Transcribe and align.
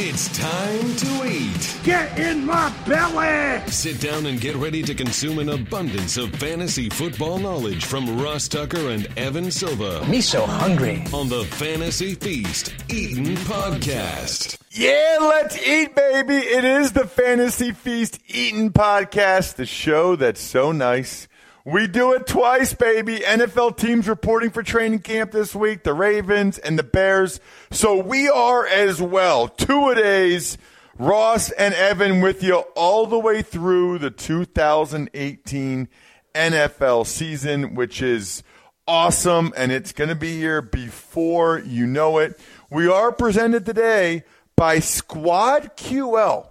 It's 0.00 0.28
time 0.38 0.94
to 0.94 1.28
eat. 1.28 1.76
Get 1.82 2.16
in 2.20 2.46
my 2.46 2.72
belly! 2.86 3.68
Sit 3.68 4.00
down 4.00 4.26
and 4.26 4.40
get 4.40 4.54
ready 4.54 4.80
to 4.82 4.94
consume 4.94 5.40
an 5.40 5.48
abundance 5.48 6.16
of 6.16 6.30
fantasy 6.36 6.88
football 6.88 7.38
knowledge 7.38 7.84
from 7.84 8.20
Ross 8.20 8.46
Tucker 8.46 8.90
and 8.90 9.08
Evan 9.18 9.50
Silva 9.50 10.06
Me 10.06 10.20
so 10.20 10.46
hungry. 10.46 11.02
on 11.12 11.28
the 11.28 11.44
Fantasy 11.44 12.14
Feast 12.14 12.72
Eating 12.88 13.34
Podcast. 13.38 14.58
Yeah, 14.70 15.18
let's 15.20 15.60
eat, 15.66 15.94
baby. 15.96 16.36
It 16.36 16.64
is 16.64 16.92
the 16.92 17.06
Fantasy 17.06 17.72
Feast 17.72 18.20
Eating 18.28 18.70
Podcast, 18.70 19.56
the 19.56 19.66
show 19.66 20.14
that's 20.14 20.40
so 20.40 20.70
nice. 20.72 21.27
We 21.70 21.86
do 21.86 22.14
it 22.14 22.26
twice, 22.26 22.72
baby. 22.72 23.18
NFL 23.18 23.76
teams 23.76 24.08
reporting 24.08 24.48
for 24.48 24.62
training 24.62 25.00
camp 25.00 25.32
this 25.32 25.54
week, 25.54 25.82
the 25.82 25.92
Ravens 25.92 26.56
and 26.56 26.78
the 26.78 26.82
Bears. 26.82 27.40
So 27.70 28.02
we 28.02 28.26
are 28.26 28.66
as 28.66 29.02
well. 29.02 29.48
Two 29.48 29.90
a 29.90 29.94
days. 29.94 30.56
Ross 30.98 31.50
and 31.50 31.74
Evan 31.74 32.22
with 32.22 32.42
you 32.42 32.54
all 32.74 33.06
the 33.06 33.18
way 33.18 33.42
through 33.42 33.98
the 33.98 34.10
2018 34.10 35.88
NFL 36.34 37.06
season, 37.06 37.74
which 37.74 38.00
is 38.00 38.42
awesome, 38.86 39.52
and 39.54 39.70
it's 39.70 39.92
going 39.92 40.08
to 40.08 40.16
be 40.16 40.38
here 40.38 40.62
before 40.62 41.58
you 41.58 41.86
know 41.86 42.16
it. 42.16 42.40
We 42.70 42.88
are 42.88 43.12
presented 43.12 43.66
today 43.66 44.24
by 44.56 44.78
Squad 44.78 45.76
QL. 45.76 46.48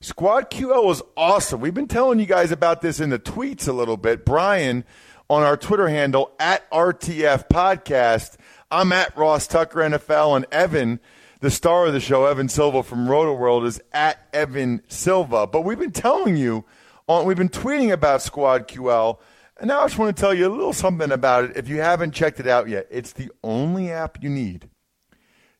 Squad 0.00 0.48
QL 0.48 0.84
was 0.84 1.02
awesome. 1.16 1.60
We've 1.60 1.74
been 1.74 1.88
telling 1.88 2.20
you 2.20 2.26
guys 2.26 2.52
about 2.52 2.82
this 2.82 3.00
in 3.00 3.10
the 3.10 3.18
tweets 3.18 3.66
a 3.66 3.72
little 3.72 3.96
bit. 3.96 4.24
Brian 4.24 4.84
on 5.28 5.42
our 5.42 5.56
Twitter 5.56 5.88
handle 5.88 6.30
at 6.38 6.70
RTF 6.70 7.48
Podcast. 7.48 8.36
I'm 8.70 8.92
at 8.92 9.16
Ross 9.16 9.48
Tucker 9.48 9.80
NFL, 9.80 10.36
and 10.36 10.46
Evan, 10.52 11.00
the 11.40 11.50
star 11.50 11.86
of 11.86 11.94
the 11.94 11.98
show, 11.98 12.26
Evan 12.26 12.48
Silva 12.48 12.84
from 12.84 13.08
Rotoworld, 13.08 13.66
is 13.66 13.80
at 13.92 14.20
Evan 14.32 14.82
Silva. 14.86 15.48
But 15.48 15.62
we've 15.62 15.80
been 15.80 15.90
telling 15.90 16.36
you, 16.36 16.64
on, 17.08 17.26
we've 17.26 17.36
been 17.36 17.48
tweeting 17.48 17.90
about 17.90 18.22
Squad 18.22 18.68
QL, 18.68 19.18
and 19.58 19.66
now 19.66 19.80
I 19.80 19.86
just 19.86 19.98
want 19.98 20.16
to 20.16 20.20
tell 20.20 20.32
you 20.32 20.46
a 20.46 20.54
little 20.54 20.72
something 20.72 21.10
about 21.10 21.42
it. 21.42 21.56
If 21.56 21.68
you 21.68 21.80
haven't 21.80 22.12
checked 22.12 22.38
it 22.38 22.46
out 22.46 22.68
yet, 22.68 22.86
it's 22.88 23.12
the 23.14 23.32
only 23.42 23.90
app 23.90 24.22
you 24.22 24.30
need 24.30 24.68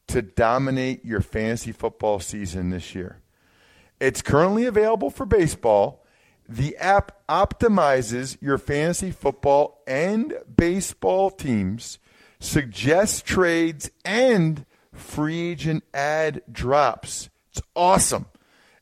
to 0.07 0.23
dominate 0.23 1.05
your 1.05 1.23
fantasy 1.23 1.73
football 1.73 2.21
season 2.21 2.71
this 2.71 2.95
year. 2.95 3.21
It's 4.01 4.23
currently 4.23 4.65
available 4.67 5.11
for 5.11 5.27
baseball. 5.27 6.05
The 6.49 6.77
app 6.77 7.27
optimizes 7.29 8.41
your 8.41 8.59
fantasy 8.59 9.11
football 9.11 9.83
and 9.87 10.35
baseball 10.55 11.31
teams, 11.31 11.99
suggests 12.41 13.21
trades, 13.21 13.91
and 14.05 14.65
free 14.93 15.51
agent 15.51 15.85
ad 15.93 16.43
drops. 16.51 17.29
It's 17.51 17.61
awesome. 17.75 18.27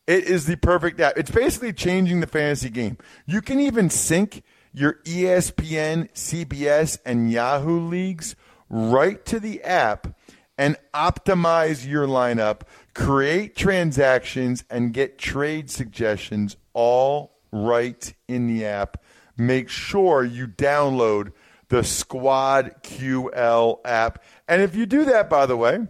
It 0.06 0.24
is 0.24 0.46
the 0.46 0.56
perfect 0.56 1.00
app. 1.00 1.16
It's 1.16 1.30
basically 1.30 1.72
changing 1.72 2.20
the 2.20 2.28
fantasy 2.28 2.70
game. 2.70 2.98
You 3.26 3.42
can 3.42 3.58
even 3.58 3.90
sync 3.90 4.44
your 4.72 5.00
ESPN, 5.04 6.10
CBS, 6.12 6.98
and 7.04 7.32
Yahoo 7.32 7.80
leagues 7.80 8.36
right 8.68 9.24
to 9.24 9.40
the 9.40 9.62
app 9.62 10.14
and 10.58 10.76
optimize 10.94 11.86
your 11.86 12.06
lineup, 12.06 12.62
create 12.96 13.54
transactions, 13.54 14.64
and 14.70 14.94
get 14.94 15.18
trade 15.18 15.70
suggestions 15.70 16.56
all 16.72 17.36
right 17.52 18.14
in 18.26 18.46
the 18.46 18.64
app. 18.64 19.02
Make 19.36 19.68
sure 19.68 20.24
you 20.24 20.46
download 20.46 21.32
the 21.68 21.84
Squad 21.84 22.76
QL 22.82 23.80
app. 23.84 24.24
And 24.48 24.62
if 24.62 24.74
you 24.74 24.86
do 24.86 25.04
that, 25.04 25.28
by 25.28 25.44
the 25.44 25.58
way, 25.58 25.86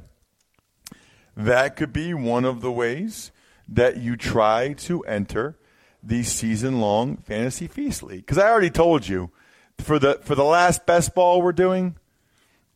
that 1.37 1.77
could 1.77 1.93
be 1.93 2.13
one 2.13 2.45
of 2.45 2.61
the 2.61 2.73
ways 2.73 3.31
that 3.69 3.99
you 3.99 4.17
try 4.17 4.73
to 4.73 5.03
enter 5.03 5.57
the 6.03 6.25
season 6.25 6.81
long 6.81 7.19
fantasy 7.19 7.69
feast 7.69 8.03
league. 8.03 8.27
Because 8.27 8.39
I 8.39 8.51
already 8.51 8.71
told 8.71 9.07
you 9.07 9.31
for 9.79 10.01
the 10.01 10.19
for 10.25 10.35
the 10.35 10.45
last 10.45 10.87
best 10.87 11.15
ball 11.15 11.41
we're 11.41 11.53
doing, 11.53 11.95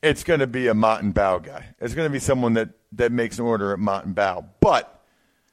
it's 0.04 0.22
going 0.22 0.40
to 0.40 0.46
be 0.46 0.68
a 0.68 0.74
Mott 0.74 1.02
and 1.02 1.12
Bow 1.12 1.38
guy. 1.38 1.74
It's 1.80 1.94
going 1.94 2.06
to 2.06 2.12
be 2.12 2.20
someone 2.20 2.52
that 2.54 2.70
that 2.92 3.12
makes 3.12 3.38
an 3.38 3.44
order 3.44 3.72
at 3.72 3.78
Mott 3.78 4.04
and 4.04 4.14
Bow. 4.14 4.44
But 4.60 5.00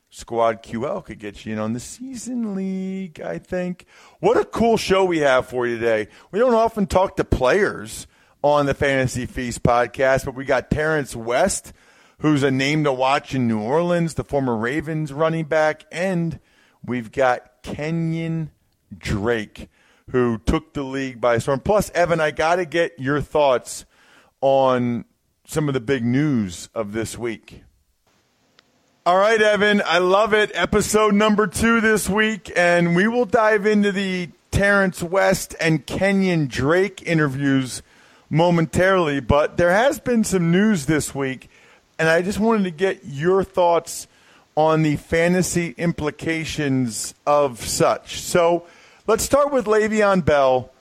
Squad 0.09 0.63
QL 0.63 1.03
could 1.03 1.19
get 1.19 1.45
you 1.45 1.53
in 1.53 1.59
on 1.59 1.73
the 1.73 1.79
season 1.79 2.55
league, 2.55 3.19
I 3.19 3.37
think. 3.39 3.85
What 4.19 4.37
a 4.37 4.45
cool 4.45 4.77
show 4.77 5.03
we 5.05 5.19
have 5.19 5.47
for 5.47 5.67
you 5.67 5.77
today. 5.77 6.07
We 6.31 6.39
don't 6.39 6.53
often 6.53 6.87
talk 6.87 7.17
to 7.17 7.23
players 7.23 8.07
on 8.43 8.65
the 8.65 8.73
Fantasy 8.73 9.25
Feast 9.25 9.63
podcast, 9.63 10.25
but 10.25 10.35
we 10.35 10.45
got 10.45 10.71
Terrence 10.71 11.15
West, 11.15 11.73
who's 12.19 12.43
a 12.43 12.51
name 12.51 12.83
to 12.85 12.93
watch 12.93 13.35
in 13.35 13.47
New 13.47 13.59
Orleans, 13.59 14.13
the 14.13 14.23
former 14.23 14.55
Ravens 14.55 15.11
running 15.11 15.45
back, 15.45 15.85
and 15.91 16.39
we've 16.83 17.11
got 17.11 17.61
Kenyon 17.61 18.51
Drake, 18.97 19.69
who 20.11 20.37
took 20.37 20.73
the 20.73 20.83
league 20.83 21.19
by 21.19 21.37
storm. 21.37 21.59
Plus, 21.59 21.89
Evan, 21.91 22.21
I 22.21 22.31
got 22.31 22.55
to 22.55 22.65
get 22.65 22.97
your 22.97 23.19
thoughts 23.19 23.85
on 24.39 25.03
some 25.47 25.69
of 25.69 25.73
the 25.73 25.79
big 25.79 26.03
news 26.03 26.67
of 26.75 26.91
this 26.91 27.17
week. 27.17 27.63
All 29.05 29.17
right, 29.17 29.41
Evan, 29.41 29.81
I 29.85 29.97
love 29.99 30.33
it. 30.33 30.51
Episode 30.53 31.13
number 31.13 31.47
two 31.47 31.79
this 31.79 32.09
week, 32.09 32.51
and 32.53 32.97
we 32.97 33.07
will 33.07 33.23
dive 33.23 33.65
into 33.65 33.93
the 33.93 34.29
Terrence 34.51 35.01
West 35.01 35.55
and 35.61 35.85
Kenyon 35.85 36.47
Drake 36.47 37.01
interviews 37.01 37.81
momentarily. 38.29 39.21
But 39.21 39.55
there 39.55 39.71
has 39.71 40.01
been 40.01 40.25
some 40.25 40.51
news 40.51 40.85
this 40.85 41.15
week, 41.15 41.49
and 41.97 42.09
I 42.09 42.21
just 42.21 42.39
wanted 42.39 42.65
to 42.65 42.71
get 42.71 43.05
your 43.05 43.41
thoughts 43.45 44.07
on 44.57 44.83
the 44.83 44.97
fantasy 44.97 45.73
implications 45.77 47.15
of 47.25 47.63
such. 47.63 48.19
So 48.19 48.67
let's 49.07 49.23
start 49.23 49.53
with 49.53 49.63
Le'Veon 49.63 50.25
Bell. 50.25 50.73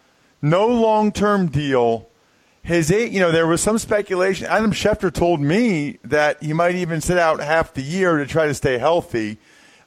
No 0.43 0.67
long 0.67 1.13
term 1.13 1.47
deal. 1.47 2.09
His 2.67 2.91
eight, 2.91 3.13
you 3.13 3.21
know, 3.21 3.31
there 3.31 3.47
was 3.47 3.61
some 3.61 3.79
speculation. 3.79 4.49
Adam 4.49 4.73
Schefter 4.73 5.15
told 5.15 5.41
me 5.41 6.01
that 6.03 6.43
he 6.43 6.53
might 6.53 6.75
even 6.75 7.01
sit 7.01 7.17
out 7.17 7.39
half 7.39 7.73
the 7.73 7.81
year 7.81 8.17
to 8.17 8.27
try 8.27 8.49
to 8.49 8.55
stay 8.55 8.77
healthy. 8.77 9.39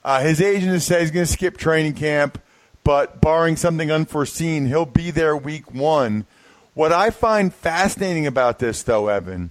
Uh, 0.02 0.22
his 0.22 0.40
agent 0.40 0.82
said 0.82 1.02
he's 1.02 1.12
going 1.12 1.26
to 1.26 1.32
skip 1.32 1.58
training 1.58 1.92
camp, 1.92 2.42
but 2.86 3.20
barring 3.20 3.58
something 3.58 3.92
unforeseen, 3.92 4.68
he'll 4.68 4.86
be 4.86 5.12
there 5.12 5.36
week 5.36 5.74
one. 5.74 6.26
What 6.74 6.94
I 6.94 7.10
find 7.10 7.54
fascinating 7.54 8.26
about 8.26 8.60
this, 8.60 8.82
though, 8.82 9.10
Evan, 9.10 9.50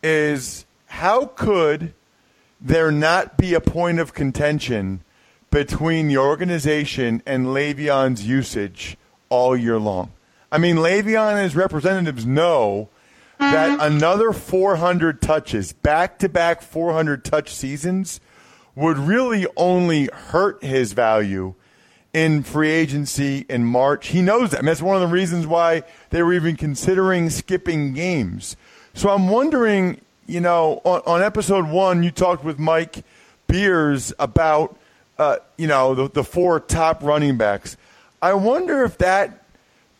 is 0.00 0.64
how 0.86 1.24
could 1.26 1.92
there 2.60 2.92
not 2.92 3.36
be 3.36 3.54
a 3.54 3.60
point 3.60 3.98
of 3.98 4.14
contention 4.14 5.02
between 5.50 6.06
the 6.06 6.18
organization 6.18 7.24
and 7.26 7.46
Le'Veon's 7.46 8.24
usage 8.24 8.96
all 9.30 9.56
year 9.56 9.80
long? 9.80 10.12
I 10.52 10.58
mean, 10.58 10.76
Le'Veon 10.76 11.32
and 11.32 11.40
his 11.40 11.56
representatives 11.56 12.26
know 12.26 12.90
that 13.38 13.80
another 13.80 14.32
400 14.32 15.22
touches, 15.22 15.72
back 15.72 16.18
to 16.18 16.28
back 16.28 16.60
400 16.60 17.24
touch 17.24 17.48
seasons, 17.54 18.20
would 18.74 18.98
really 18.98 19.46
only 19.56 20.10
hurt 20.12 20.62
his 20.62 20.92
value 20.92 21.54
in 22.12 22.42
free 22.42 22.70
agency 22.70 23.46
in 23.48 23.64
March. 23.64 24.08
He 24.08 24.20
knows 24.20 24.50
that. 24.50 24.58
I 24.58 24.60
mean, 24.60 24.66
that's 24.66 24.82
one 24.82 24.94
of 24.94 25.00
the 25.00 25.14
reasons 25.14 25.46
why 25.46 25.84
they 26.10 26.22
were 26.22 26.34
even 26.34 26.56
considering 26.56 27.30
skipping 27.30 27.94
games. 27.94 28.54
So 28.92 29.08
I'm 29.08 29.30
wondering, 29.30 30.02
you 30.26 30.40
know, 30.40 30.82
on, 30.84 31.00
on 31.06 31.22
episode 31.22 31.66
one, 31.66 32.02
you 32.02 32.10
talked 32.10 32.44
with 32.44 32.58
Mike 32.58 33.04
Beers 33.46 34.12
about, 34.18 34.78
uh, 35.18 35.38
you 35.56 35.66
know, 35.66 35.94
the, 35.94 36.10
the 36.10 36.24
four 36.24 36.60
top 36.60 37.02
running 37.02 37.38
backs. 37.38 37.78
I 38.20 38.34
wonder 38.34 38.84
if 38.84 38.98
that 38.98 39.41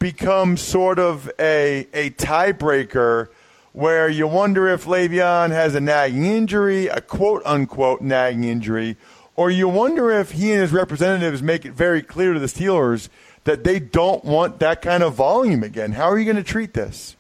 becomes 0.02 0.60
sort 0.60 0.98
of 0.98 1.30
a, 1.38 1.86
a 1.94 2.10
tiebreaker 2.10 3.28
where 3.72 4.08
you 4.08 4.26
wonder 4.26 4.66
if 4.68 4.84
Le'Veon 4.84 5.50
has 5.50 5.76
a 5.76 5.80
nagging 5.80 6.26
injury, 6.26 6.88
a 6.88 7.00
quote 7.00 7.40
unquote 7.44 8.00
nagging 8.00 8.42
injury, 8.42 8.96
or 9.36 9.48
you 9.48 9.68
wonder 9.68 10.10
if 10.10 10.32
he 10.32 10.50
and 10.50 10.60
his 10.60 10.72
representatives 10.72 11.40
make 11.40 11.64
it 11.64 11.72
very 11.72 12.02
clear 12.02 12.32
to 12.32 12.40
the 12.40 12.46
Steelers 12.46 13.08
that 13.44 13.62
they 13.62 13.78
don't 13.78 14.24
want 14.24 14.58
that 14.58 14.82
kind 14.82 15.04
of 15.04 15.14
volume 15.14 15.62
again. 15.62 15.92
How 15.92 16.10
are 16.10 16.18
you 16.18 16.24
going 16.24 16.36
to 16.36 16.42
treat 16.42 16.74
this? 16.74 17.14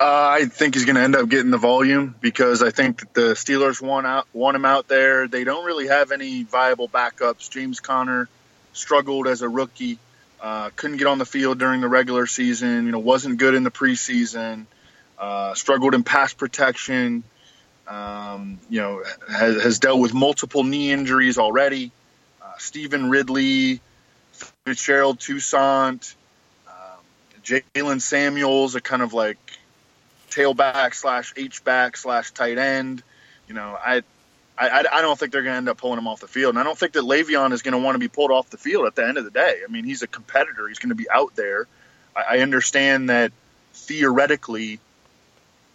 Uh, 0.00 0.04
I 0.40 0.46
think 0.46 0.76
he's 0.76 0.86
going 0.86 0.96
to 0.96 1.02
end 1.02 1.14
up 1.14 1.28
getting 1.28 1.50
the 1.50 1.58
volume 1.58 2.14
because 2.22 2.62
I 2.62 2.70
think 2.70 3.00
that 3.00 3.12
the 3.12 3.34
Steelers 3.34 3.82
want 3.82 4.06
out 4.06 4.26
want 4.32 4.56
him 4.56 4.64
out 4.64 4.88
there. 4.88 5.28
They 5.28 5.44
don't 5.44 5.66
really 5.66 5.88
have 5.88 6.10
any 6.10 6.44
viable 6.44 6.88
backups. 6.88 7.50
James 7.50 7.80
Conner 7.80 8.30
struggled 8.72 9.26
as 9.26 9.42
a 9.42 9.48
rookie, 9.48 9.98
uh, 10.40 10.70
couldn't 10.76 10.98
get 10.98 11.06
on 11.06 11.18
the 11.18 11.26
field 11.26 11.58
during 11.58 11.80
the 11.80 11.88
regular 11.88 12.26
season. 12.26 12.86
You 12.86 12.92
know, 12.92 12.98
wasn't 12.98 13.38
good 13.38 13.54
in 13.54 13.64
the 13.64 13.70
preseason. 13.70 14.66
Uh, 15.18 15.54
struggled 15.54 15.94
in 15.94 16.04
pass 16.04 16.32
protection. 16.32 17.24
Um, 17.88 18.58
you 18.68 18.80
know, 18.80 19.02
has, 19.28 19.62
has, 19.62 19.78
dealt 19.78 19.98
with 19.98 20.12
multiple 20.12 20.62
knee 20.62 20.92
injuries 20.92 21.38
already. 21.38 21.90
Uh, 22.42 22.52
Stevan 22.58 23.08
Ridley, 23.08 23.80
Fitzgerald 24.64 25.18
Toussaint, 25.18 26.14
um, 26.68 27.00
Jaylen 27.42 28.02
Samuels, 28.02 28.74
a 28.74 28.82
kind 28.82 29.00
of 29.00 29.14
like 29.14 29.38
tailback 30.30 30.94
slash 30.94 31.32
H 31.34 31.64
back 31.64 31.96
slash 31.96 32.30
tight 32.32 32.58
end. 32.58 33.02
You 33.48 33.54
know, 33.54 33.76
I 33.82 34.02
I, 34.58 34.68
I, 34.68 34.98
I 34.98 35.02
don't 35.02 35.18
think 35.18 35.32
they're 35.32 35.42
going 35.42 35.54
to 35.54 35.58
end 35.58 35.68
up 35.68 35.78
pulling 35.78 35.98
him 35.98 36.08
off 36.08 36.20
the 36.20 36.28
field. 36.28 36.50
And 36.50 36.58
I 36.58 36.64
don't 36.64 36.78
think 36.78 36.92
that 36.92 37.04
Le'Veon 37.04 37.52
is 37.52 37.62
going 37.62 37.72
to 37.72 37.78
want 37.78 37.94
to 37.94 37.98
be 37.98 38.08
pulled 38.08 38.30
off 38.30 38.50
the 38.50 38.56
field 38.56 38.86
at 38.86 38.94
the 38.94 39.06
end 39.06 39.18
of 39.18 39.24
the 39.24 39.30
day. 39.30 39.60
I 39.66 39.70
mean, 39.70 39.84
he's 39.84 40.02
a 40.02 40.06
competitor. 40.06 40.66
He's 40.68 40.78
going 40.78 40.90
to 40.90 40.96
be 40.96 41.08
out 41.10 41.36
there. 41.36 41.66
I, 42.16 42.36
I 42.36 42.38
understand 42.40 43.10
that 43.10 43.32
theoretically, 43.72 44.80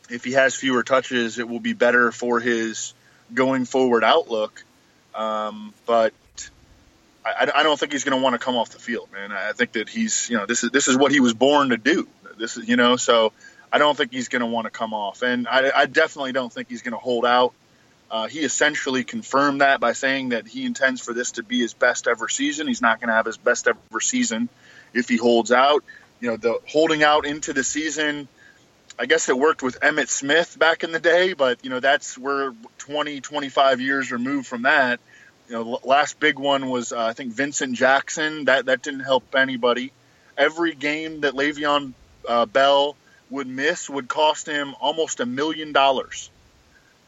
if 0.10 0.24
he 0.24 0.34
has 0.34 0.56
fewer 0.56 0.84
touches, 0.84 1.40
it 1.40 1.48
will 1.48 1.60
be 1.60 1.74
better 1.74 2.12
for 2.12 2.40
his 2.40 2.94
going 3.34 3.66
forward 3.66 4.04
outlook. 4.04 4.64
Um, 5.16 5.74
but 5.86 6.14
I, 7.26 7.50
I, 7.56 7.64
don't 7.64 7.80
think 7.80 7.92
he's 7.92 8.04
going 8.04 8.18
to 8.18 8.24
want 8.24 8.34
to 8.34 8.40
come 8.40 8.56
off 8.56 8.70
the 8.70 8.80
field, 8.80 9.10
man. 9.14 9.32
I 9.32 9.54
think 9.54 9.74
that 9.74 9.90
he's, 9.90 10.30
you 10.30 10.38
know, 10.38 10.46
this 10.46 10.64
is 10.64 10.72
this 10.72 10.88
is 10.88 10.98
what 10.98 11.12
he 11.12 11.20
was 11.20 11.34
born 11.34 11.70
to 11.70 11.78
do. 11.78 12.08
This 12.38 12.58
is, 12.58 12.68
you 12.68 12.76
know, 12.76 12.96
so 12.96 13.32
I 13.72 13.78
don't 13.78 13.96
think 13.96 14.12
he's 14.12 14.28
going 14.28 14.42
to 14.42 14.48
want 14.48 14.66
to 14.66 14.72
come 14.72 14.94
off, 14.94 15.22
and 15.22 15.48
I, 15.48 15.72
I 15.76 15.86
definitely 15.86 16.32
don't 16.32 16.52
think 16.52 16.70
he's 16.70 16.82
going 16.82 16.94
to 16.94 17.00
hold 17.00 17.26
out. 17.26 17.54
Uh, 18.10 18.28
he 18.28 18.40
essentially 18.40 19.04
confirmed 19.04 19.62
that 19.62 19.80
by 19.80 19.94
saying 19.94 20.30
that 20.30 20.48
he 20.48 20.66
intends 20.66 21.02
for 21.02 21.14
this 21.14 21.32
to 21.32 21.44
be 21.44 21.60
his 21.60 21.74
best 21.74 22.08
ever 22.08 22.30
season. 22.30 22.68
He's 22.68 22.82
not 22.82 23.00
going 23.00 23.08
to 23.08 23.16
have 23.16 23.26
his 23.26 23.38
best 23.38 23.68
ever 23.68 24.00
season 24.00 24.50
if 24.94 25.10
he 25.10 25.18
holds 25.18 25.52
out. 25.52 25.84
You 26.20 26.32
know, 26.32 26.38
the 26.38 26.60
holding 26.68 27.04
out 27.04 27.26
into 27.26 27.54
the 27.54 27.64
season. 27.64 28.28
I 28.98 29.08
guess 29.08 29.28
it 29.28 29.38
worked 29.38 29.64
with 29.64 29.80
Emmitt 29.80 30.10
Smith 30.10 30.58
back 30.60 30.84
in 30.84 30.92
the 30.92 31.00
day, 31.00 31.34
but 31.34 31.64
you 31.64 31.72
know 31.72 31.80
that's 31.80 32.18
we're 32.18 32.54
20, 32.78 33.22
25 33.22 33.82
years 33.82 34.12
removed 34.12 34.46
from 34.46 34.62
that. 34.64 35.00
You 35.50 35.56
know, 35.56 35.80
last 35.84 36.20
big 36.20 36.38
one 36.38 36.70
was 36.70 36.94
uh, 36.94 37.04
I 37.04 37.14
think 37.14 37.34
Vincent 37.34 37.76
Jackson. 37.76 38.46
That 38.46 38.68
that 38.68 38.84
didn't 38.84 39.02
help 39.02 39.36
anybody. 39.36 39.92
Every 40.38 40.76
game 40.76 41.22
that 41.22 41.34
Le'Veon 41.34 41.94
uh, 42.28 42.46
Bell 42.46 42.96
would 43.30 43.48
miss 43.48 43.90
would 43.90 44.08
cost 44.08 44.48
him 44.48 44.76
almost 44.80 45.20
a 45.20 45.26
million 45.26 45.74
dollars. 45.74 46.30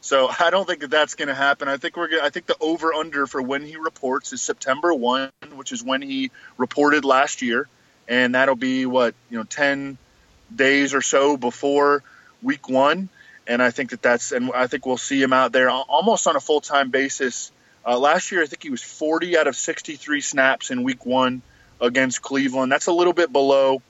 So 0.06 0.30
I 0.40 0.50
don't 0.50 0.66
think 0.66 0.80
that 0.80 0.90
that's 0.90 1.16
going 1.16 1.28
to 1.28 1.34
happen. 1.34 1.68
I 1.68 1.76
think 1.76 1.96
we're 1.96 2.08
going 2.08 2.22
I 2.22 2.30
think 2.30 2.46
the 2.46 2.56
over 2.60 2.94
under 2.94 3.26
for 3.26 3.42
when 3.42 3.62
he 3.62 3.76
reports 3.76 4.32
is 4.32 4.40
September 4.40 4.94
1, 4.94 5.30
which 5.54 5.72
is 5.72 5.82
when 5.82 6.00
he 6.00 6.30
reported 6.56 7.04
last 7.04 7.42
year, 7.42 7.68
and 8.08 8.34
that'll 8.34 8.56
be 8.56 8.86
what, 8.86 9.14
you 9.30 9.38
know, 9.38 9.44
10 9.44 9.98
days 10.54 10.94
or 10.94 11.02
so 11.02 11.36
before 11.36 12.04
week 12.40 12.68
1, 12.68 13.08
and 13.48 13.62
I 13.62 13.70
think 13.70 13.90
that 13.90 14.02
that's 14.02 14.30
and 14.30 14.52
I 14.54 14.68
think 14.68 14.86
we'll 14.86 14.96
see 14.96 15.20
him 15.20 15.32
out 15.32 15.52
there 15.52 15.68
almost 15.68 16.26
on 16.28 16.36
a 16.36 16.40
full-time 16.40 16.90
basis. 16.90 17.50
Uh, 17.84 17.98
last 17.98 18.30
year 18.30 18.42
I 18.42 18.46
think 18.46 18.62
he 18.62 18.70
was 18.70 18.82
40 18.82 19.36
out 19.36 19.48
of 19.48 19.56
63 19.56 20.20
snaps 20.20 20.70
in 20.70 20.84
week 20.84 21.04
1 21.04 21.42
against 21.80 22.22
Cleveland. 22.22 22.70
That's 22.70 22.86
a 22.86 22.92
little 22.92 23.12
bit 23.12 23.32
below 23.32 23.82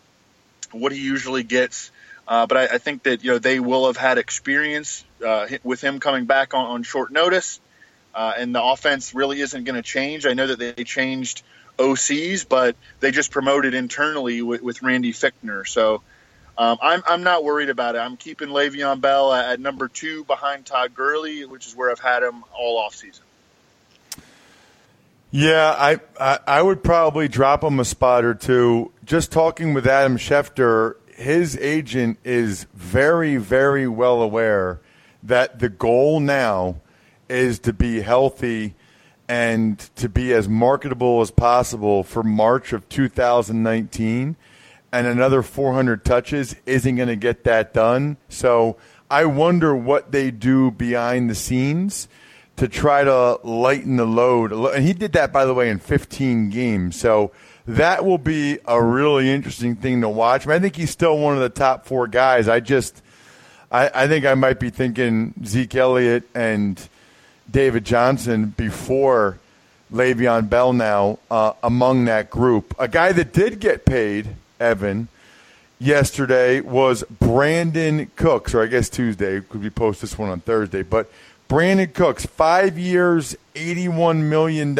what 0.72 0.92
he 0.92 0.98
usually 0.98 1.42
gets. 1.42 1.90
Uh, 2.28 2.46
but 2.46 2.56
I, 2.56 2.74
I, 2.74 2.78
think 2.78 3.04
that 3.04 3.22
you 3.22 3.30
know 3.30 3.38
they 3.38 3.60
will 3.60 3.86
have 3.86 3.96
had 3.96 4.18
experience 4.18 5.04
uh, 5.24 5.46
with 5.62 5.80
him 5.80 6.00
coming 6.00 6.24
back 6.24 6.54
on, 6.54 6.66
on 6.66 6.82
short 6.82 7.12
notice, 7.12 7.60
uh, 8.14 8.32
and 8.36 8.54
the 8.54 8.62
offense 8.62 9.14
really 9.14 9.40
isn't 9.40 9.64
going 9.64 9.76
to 9.76 9.82
change. 9.82 10.26
I 10.26 10.34
know 10.34 10.46
that 10.46 10.58
they 10.58 10.84
changed 10.84 11.42
OCs, 11.78 12.48
but 12.48 12.74
they 13.00 13.12
just 13.12 13.30
promoted 13.30 13.74
internally 13.74 14.42
with, 14.42 14.60
with 14.60 14.82
Randy 14.82 15.12
Fichtner. 15.12 15.66
So 15.68 16.02
um, 16.58 16.78
I'm 16.82 17.02
I'm 17.06 17.22
not 17.22 17.44
worried 17.44 17.70
about 17.70 17.94
it. 17.94 17.98
I'm 17.98 18.16
keeping 18.16 18.48
Le'Veon 18.48 19.00
Bell 19.00 19.32
at, 19.32 19.52
at 19.52 19.60
number 19.60 19.88
two 19.88 20.24
behind 20.24 20.66
Todd 20.66 20.94
Gurley, 20.94 21.44
which 21.44 21.66
is 21.66 21.76
where 21.76 21.90
I've 21.90 22.00
had 22.00 22.22
him 22.22 22.44
all 22.58 22.82
offseason. 22.82 23.20
Yeah, 25.30 25.74
I, 25.76 26.00
I, 26.18 26.38
I 26.46 26.62
would 26.62 26.82
probably 26.82 27.28
drop 27.28 27.62
him 27.62 27.78
a 27.78 27.84
spot 27.84 28.24
or 28.24 28.32
two. 28.32 28.92
Just 29.04 29.32
talking 29.32 29.74
with 29.74 29.86
Adam 29.86 30.16
Schefter, 30.16 30.94
his 31.16 31.56
agent 31.56 32.18
is 32.24 32.66
very, 32.74 33.36
very 33.38 33.88
well 33.88 34.20
aware 34.20 34.80
that 35.22 35.58
the 35.58 35.70
goal 35.70 36.20
now 36.20 36.76
is 37.28 37.58
to 37.60 37.72
be 37.72 38.02
healthy 38.02 38.74
and 39.28 39.78
to 39.96 40.10
be 40.10 40.32
as 40.34 40.46
marketable 40.46 41.22
as 41.22 41.30
possible 41.30 42.02
for 42.02 42.22
March 42.22 42.74
of 42.74 42.86
2019. 42.90 44.36
And 44.92 45.06
another 45.06 45.42
400 45.42 46.04
touches 46.04 46.54
isn't 46.66 46.96
going 46.96 47.08
to 47.08 47.16
get 47.16 47.44
that 47.44 47.72
done. 47.72 48.18
So 48.28 48.76
I 49.10 49.24
wonder 49.24 49.74
what 49.74 50.12
they 50.12 50.30
do 50.30 50.70
behind 50.70 51.30
the 51.30 51.34
scenes 51.34 52.08
to 52.56 52.68
try 52.68 53.04
to 53.04 53.40
lighten 53.42 53.96
the 53.96 54.06
load. 54.06 54.52
And 54.52 54.84
he 54.84 54.92
did 54.92 55.12
that, 55.14 55.32
by 55.32 55.46
the 55.46 55.54
way, 55.54 55.70
in 55.70 55.78
15 55.78 56.50
games. 56.50 56.96
So 57.00 57.32
that 57.66 58.04
will 58.04 58.18
be 58.18 58.58
a 58.66 58.80
really 58.82 59.30
interesting 59.30 59.76
thing 59.76 60.00
to 60.02 60.08
watch. 60.08 60.46
I, 60.46 60.50
mean, 60.50 60.56
I 60.56 60.58
think 60.60 60.76
he's 60.76 60.90
still 60.90 61.18
one 61.18 61.34
of 61.34 61.40
the 61.40 61.48
top 61.48 61.86
four 61.86 62.06
guys. 62.06 62.48
I 62.48 62.60
just, 62.60 63.02
I, 63.70 63.90
I 63.92 64.08
think 64.08 64.24
I 64.24 64.34
might 64.34 64.60
be 64.60 64.70
thinking 64.70 65.34
Zeke 65.44 65.74
Elliott 65.74 66.24
and 66.34 66.88
David 67.50 67.84
Johnson 67.84 68.54
before 68.56 69.38
Le'Veon 69.92 70.48
Bell 70.48 70.72
now 70.72 71.18
uh, 71.30 71.52
among 71.62 72.04
that 72.06 72.30
group. 72.30 72.74
A 72.78 72.88
guy 72.88 73.12
that 73.12 73.32
did 73.32 73.60
get 73.60 73.84
paid, 73.84 74.28
Evan, 74.60 75.08
yesterday 75.78 76.60
was 76.60 77.04
Brandin 77.20 78.08
Cooks, 78.16 78.54
or 78.54 78.62
I 78.62 78.66
guess 78.66 78.88
Tuesday. 78.88 79.40
Could 79.40 79.62
we 79.62 79.70
post 79.70 80.00
this 80.00 80.16
one 80.16 80.30
on 80.30 80.40
Thursday? 80.40 80.82
But 80.82 81.10
Brandin 81.48 81.92
Cooks, 81.92 82.26
five 82.26 82.78
years, 82.78 83.36
$81 83.54 84.22
million 84.22 84.74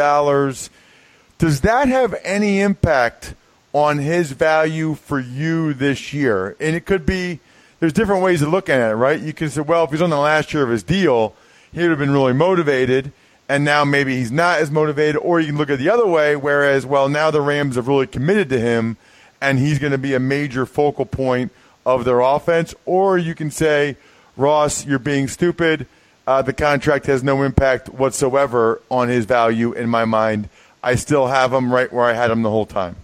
does 1.39 1.61
that 1.63 1.89
have 1.89 2.15
any 2.25 2.61
impact 2.61 3.35
on 3.73 3.99
his 3.99 4.33
value 4.33 4.95
for 4.95 5.21
you 5.21 5.75
this 5.75 6.13
year? 6.13 6.57
And 6.61 6.75
it 6.75 6.87
could 6.87 7.05
be 7.05 7.41
there's 7.79 7.93
different 7.93 8.23
ways 8.23 8.41
of 8.41 8.49
looking 8.49 8.75
at 8.75 8.93
it, 8.93 8.95
right? 8.95 9.21
You 9.21 9.33
can 9.33 9.51
say, 9.51 9.61
well, 9.61 9.85
if 9.85 9.91
he's 9.91 10.01
on 10.01 10.11
the 10.11 10.19
last 10.19 10.55
year 10.55 10.63
of 10.63 10.71
his 10.71 10.83
deal, 10.83 11.35
he 11.73 11.83
would 11.83 11.91
have 11.91 11.99
been 11.99 12.11
really 12.11 12.33
motivated, 12.33 13.13
and 13.51 13.65
now 13.65 13.85
maybe 13.85 14.17
he's 14.17 14.33
not 14.33 14.61
as 14.61 14.71
motivated. 14.71 15.17
Or 15.17 15.41
you 15.41 15.49
can 15.49 15.59
look 15.59 15.69
at 15.69 15.79
the 15.79 15.91
other 15.91 16.07
way, 16.07 16.37
whereas, 16.37 16.87
well, 16.87 17.09
now 17.09 17.31
the 17.31 17.43
Rams 17.43 17.77
have 17.77 17.87
really 17.87 18.07
committed 18.07 18.49
to 18.49 18.59
him, 18.59 18.97
and 19.43 19.59
he's 19.59 19.79
going 19.79 19.93
to 19.93 19.99
be 19.99 20.15
a 20.15 20.21
major 20.21 20.65
focal 20.65 21.05
point 21.05 21.53
of 21.85 22.07
their 22.07 22.21
offense. 22.21 22.75
Or 22.87 23.19
you 23.19 23.35
can 23.35 23.51
say, 23.51 23.99
Ross, 24.39 24.87
you're 24.87 24.99
being 24.99 25.29
stupid. 25.29 25.87
Uh, 26.27 26.41
the 26.41 26.55
contract 26.55 27.07
has 27.07 27.23
no 27.23 27.43
impact 27.43 27.91
whatsoever 27.91 28.81
on 28.91 29.09
his 29.09 29.27
value 29.27 29.73
in 29.73 29.91
my 29.91 30.07
mind. 30.07 30.49
I 30.87 30.95
still 30.95 31.27
have 31.27 31.53
him 31.53 31.73
right 31.73 31.93
where 31.93 32.05
I 32.05 32.13
had 32.13 32.31
him 32.31 32.43
the 32.43 32.51
whole 32.51 32.65
time. 32.65 32.95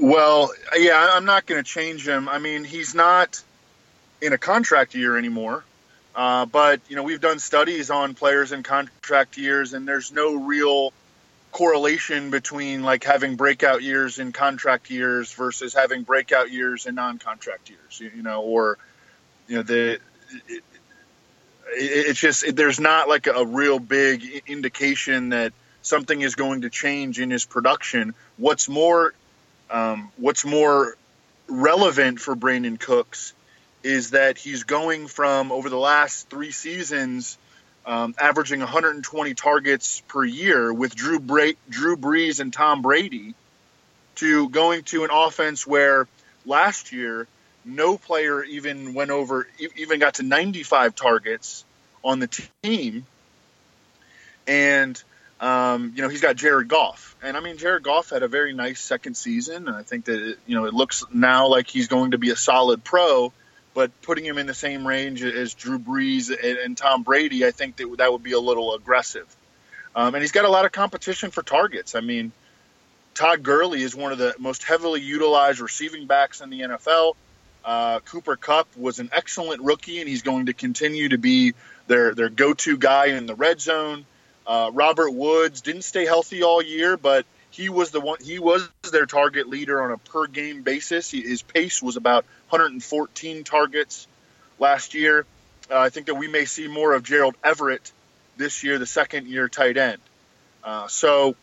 Well, 0.00 0.52
yeah, 0.76 1.10
I'm 1.14 1.24
not 1.24 1.46
going 1.46 1.60
to 1.60 1.68
change 1.68 2.06
him. 2.06 2.28
I 2.28 2.38
mean, 2.38 2.62
he's 2.62 2.94
not 2.94 3.42
in 4.22 4.32
a 4.32 4.38
contract 4.38 4.94
year 4.94 5.18
anymore. 5.18 5.64
Uh, 6.14 6.46
but 6.46 6.80
you 6.88 6.94
know, 6.94 7.02
we've 7.02 7.20
done 7.20 7.40
studies 7.40 7.90
on 7.90 8.14
players 8.14 8.52
in 8.52 8.62
contract 8.62 9.36
years, 9.36 9.72
and 9.72 9.86
there's 9.86 10.12
no 10.12 10.36
real 10.36 10.92
correlation 11.50 12.30
between 12.30 12.84
like 12.84 13.02
having 13.02 13.34
breakout 13.34 13.82
years 13.82 14.20
in 14.20 14.30
contract 14.30 14.88
years 14.90 15.32
versus 15.32 15.74
having 15.74 16.04
breakout 16.04 16.52
years 16.52 16.86
in 16.86 16.94
non-contract 16.94 17.68
years. 17.68 17.98
You, 17.98 18.12
you 18.14 18.22
know, 18.22 18.42
or 18.42 18.78
you 19.48 19.56
know 19.56 19.62
the. 19.64 19.98
It, 20.48 20.62
it's 21.72 22.20
just 22.20 22.44
it, 22.44 22.54
there's 22.54 22.78
not 22.78 23.08
like 23.08 23.26
a 23.26 23.44
real 23.44 23.80
big 23.80 24.44
indication 24.46 25.30
that 25.30 25.52
something 25.86 26.20
is 26.20 26.34
going 26.34 26.62
to 26.62 26.70
change 26.70 27.20
in 27.20 27.30
his 27.30 27.44
production. 27.44 28.14
What's 28.36 28.68
more, 28.68 29.14
um, 29.70 30.10
what's 30.16 30.44
more 30.44 30.96
relevant 31.46 32.18
for 32.18 32.34
Brandin 32.34 32.78
Cooks 32.78 33.32
is 33.84 34.10
that 34.10 34.36
he's 34.36 34.64
going 34.64 35.06
from 35.06 35.52
over 35.52 35.70
the 35.70 35.78
last 35.78 36.28
three 36.28 36.50
seasons, 36.50 37.38
um, 37.86 38.16
averaging 38.18 38.58
120 38.58 39.34
targets 39.34 40.02
per 40.08 40.24
year 40.24 40.72
with 40.72 40.96
Drew 40.96 41.20
Bra- 41.20 41.52
Drew 41.70 41.96
Brees 41.96 42.40
and 42.40 42.52
Tom 42.52 42.82
Brady, 42.82 43.34
to 44.16 44.48
going 44.48 44.82
to 44.84 45.04
an 45.04 45.10
offense 45.12 45.64
where 45.66 46.08
last 46.44 46.90
year 46.90 47.28
no 47.64 47.96
player 47.96 48.42
even 48.42 48.92
went 48.94 49.10
over 49.10 49.46
even 49.76 50.00
got 50.00 50.14
to 50.14 50.22
95 50.22 50.94
targets 50.94 51.64
on 52.02 52.18
the 52.18 52.28
team 52.62 53.04
and 54.46 55.02
um, 55.40 55.92
you 55.94 56.02
know, 56.02 56.08
he's 56.08 56.22
got 56.22 56.36
Jared 56.36 56.68
Goff, 56.68 57.16
and 57.22 57.36
I 57.36 57.40
mean, 57.40 57.58
Jared 57.58 57.82
Goff 57.82 58.10
had 58.10 58.22
a 58.22 58.28
very 58.28 58.54
nice 58.54 58.80
second 58.80 59.16
season, 59.16 59.68
and 59.68 59.76
I 59.76 59.82
think 59.82 60.06
that 60.06 60.30
it, 60.30 60.38
you 60.46 60.54
know 60.54 60.64
it 60.64 60.74
looks 60.74 61.04
now 61.12 61.48
like 61.48 61.68
he's 61.68 61.88
going 61.88 62.12
to 62.12 62.18
be 62.18 62.30
a 62.30 62.36
solid 62.36 62.82
pro. 62.84 63.32
But 63.74 63.90
putting 64.00 64.24
him 64.24 64.38
in 64.38 64.46
the 64.46 64.54
same 64.54 64.86
range 64.86 65.22
as 65.22 65.52
Drew 65.52 65.78
Brees 65.78 66.30
and, 66.30 66.58
and 66.58 66.78
Tom 66.78 67.02
Brady, 67.02 67.44
I 67.44 67.50
think 67.50 67.76
that 67.76 67.94
that 67.98 68.10
would 68.10 68.22
be 68.22 68.32
a 68.32 68.40
little 68.40 68.74
aggressive. 68.74 69.26
Um, 69.94 70.14
and 70.14 70.22
he's 70.22 70.32
got 70.32 70.46
a 70.46 70.48
lot 70.48 70.64
of 70.64 70.72
competition 70.72 71.30
for 71.30 71.42
targets. 71.42 71.94
I 71.94 72.00
mean, 72.00 72.32
Todd 73.12 73.42
Gurley 73.42 73.82
is 73.82 73.94
one 73.94 74.12
of 74.12 74.18
the 74.18 74.34
most 74.38 74.62
heavily 74.64 75.02
utilized 75.02 75.60
receiving 75.60 76.06
backs 76.06 76.40
in 76.40 76.48
the 76.48 76.60
NFL. 76.60 77.16
Uh, 77.64 78.00
Cooper 78.00 78.36
Kupp 78.36 78.68
was 78.76 78.98
an 78.98 79.10
excellent 79.12 79.62
rookie, 79.62 80.00
and 80.00 80.08
he's 80.08 80.22
going 80.22 80.46
to 80.46 80.52
continue 80.52 81.08
to 81.08 81.18
be 81.18 81.54
their 81.86 82.14
their 82.14 82.28
go 82.28 82.54
to 82.54 82.76
guy 82.76 83.06
in 83.06 83.26
the 83.26 83.34
red 83.34 83.60
zone. 83.60 84.06
Uh, 84.46 84.70
Robert 84.72 85.10
Woods 85.10 85.60
didn't 85.60 85.82
stay 85.82 86.04
healthy 86.04 86.42
all 86.42 86.62
year, 86.62 86.96
but 86.96 87.26
he 87.50 87.68
was 87.68 87.90
the 87.90 88.00
one. 88.00 88.18
He 88.22 88.38
was 88.38 88.68
their 88.92 89.06
target 89.06 89.48
leader 89.48 89.82
on 89.82 89.90
a 89.90 89.98
per 89.98 90.26
game 90.26 90.62
basis. 90.62 91.10
He, 91.10 91.22
his 91.22 91.42
pace 91.42 91.82
was 91.82 91.96
about 91.96 92.24
114 92.50 93.44
targets 93.44 94.06
last 94.58 94.94
year. 94.94 95.26
Uh, 95.70 95.78
I 95.78 95.88
think 95.88 96.06
that 96.06 96.14
we 96.14 96.28
may 96.28 96.44
see 96.44 96.68
more 96.68 96.94
of 96.94 97.02
Gerald 97.02 97.34
Everett 97.42 97.90
this 98.36 98.62
year, 98.62 98.78
the 98.78 98.86
second 98.86 99.26
year 99.26 99.48
tight 99.48 99.76
end. 99.76 100.00
Uh, 100.62 100.86
so 100.88 101.34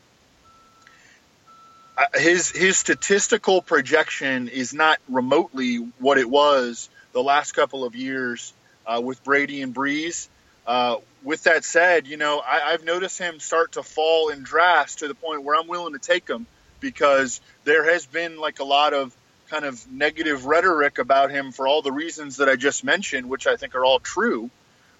uh, 1.98 2.06
his 2.16 2.52
his 2.52 2.78
statistical 2.78 3.62
projection 3.62 4.48
is 4.48 4.74
not 4.74 5.00
remotely 5.10 5.78
what 6.00 6.18
it 6.18 6.30
was 6.30 6.90
the 7.12 7.22
last 7.22 7.54
couple 7.54 7.84
of 7.84 7.96
years 7.96 8.54
uh, 8.86 9.02
with 9.02 9.24
Brady 9.24 9.62
and 9.62 9.74
Brees. 9.74 10.28
Uh, 10.66 10.98
with 11.24 11.44
that 11.44 11.66
said, 11.66 12.08
you 12.08 12.18
know 12.18 12.40
I, 12.40 12.72
have 12.72 12.84
noticed 12.84 13.20
him 13.20 13.40
start 13.40 13.74
to 13.74 13.84
fall 13.84 14.30
in 14.30 14.44
drafts 14.44 14.98
to 14.98 15.08
the 15.08 15.16
point 15.16 15.44
where 15.44 15.60
I'm 15.60 15.68
willing 15.68 15.94
to 15.94 16.00
take 16.00 16.28
him 16.28 16.46
because 16.80 17.42
there 17.64 17.92
has 17.92 18.06
been 18.06 18.38
like 18.38 18.60
a 18.60 18.64
lot 18.64 18.94
of 18.94 19.16
kind 19.50 19.66
of 19.66 19.92
negative 19.92 20.46
rhetoric 20.46 20.98
about 20.98 21.32
him 21.32 21.52
for 21.52 21.68
all 21.68 21.82
the 21.82 21.92
reasons 21.92 22.38
that 22.38 22.50
I 22.50 22.56
just 22.56 22.84
mentioned, 22.84 23.30
which 23.30 23.46
I 23.46 23.56
think 23.56 23.76
are 23.76 23.86
all 23.86 24.00
true. 24.00 24.50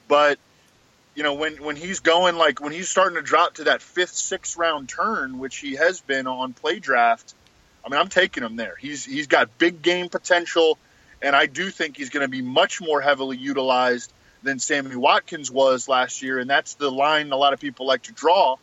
But 0.08 0.38
you 1.16 1.24
know, 1.24 1.36
when 1.36 1.62
when 1.64 1.76
he's 1.76 2.00
going 2.00 2.36
like 2.36 2.60
when 2.60 2.72
he's 2.72 2.90
starting 2.90 3.16
to 3.16 3.22
drop 3.22 3.56
to 3.56 3.66
that 3.66 3.82
fifth, 3.82 4.16
sixth 4.16 4.58
round 4.58 4.90
turn, 4.90 5.40
which 5.40 5.58
he 5.58 5.76
has 5.76 6.02
been 6.02 6.28
on 6.28 6.54
play 6.54 6.80
draft, 6.80 7.34
I 7.86 7.90
mean, 7.90 8.00
I'm 8.00 8.10
taking 8.10 8.44
him 8.44 8.56
there. 8.56 8.76
He's 8.76 9.06
he's 9.06 9.28
got 9.28 9.58
big 9.58 9.82
game 9.82 10.10
potential, 10.10 10.78
and 11.22 11.36
I 11.36 11.46
do 11.46 11.70
think 11.70 11.98
he's 11.98 12.10
going 12.10 12.24
to 12.24 12.28
be 12.28 12.42
much 12.42 12.82
more 12.82 13.02
heavily 13.02 13.38
utilized 13.38 14.12
than 14.44 14.60
Sammy 14.60 14.96
Watkins 14.96 15.50
was 15.50 15.88
last 15.88 16.22
year, 16.22 16.40
and 16.40 16.50
that's 16.50 16.76
the 16.76 16.92
line 16.92 17.32
a 17.32 17.38
lot 17.38 17.54
of 17.54 17.60
people 17.60 17.88
like 17.88 18.04
to 18.04 18.12
draw 18.12 18.58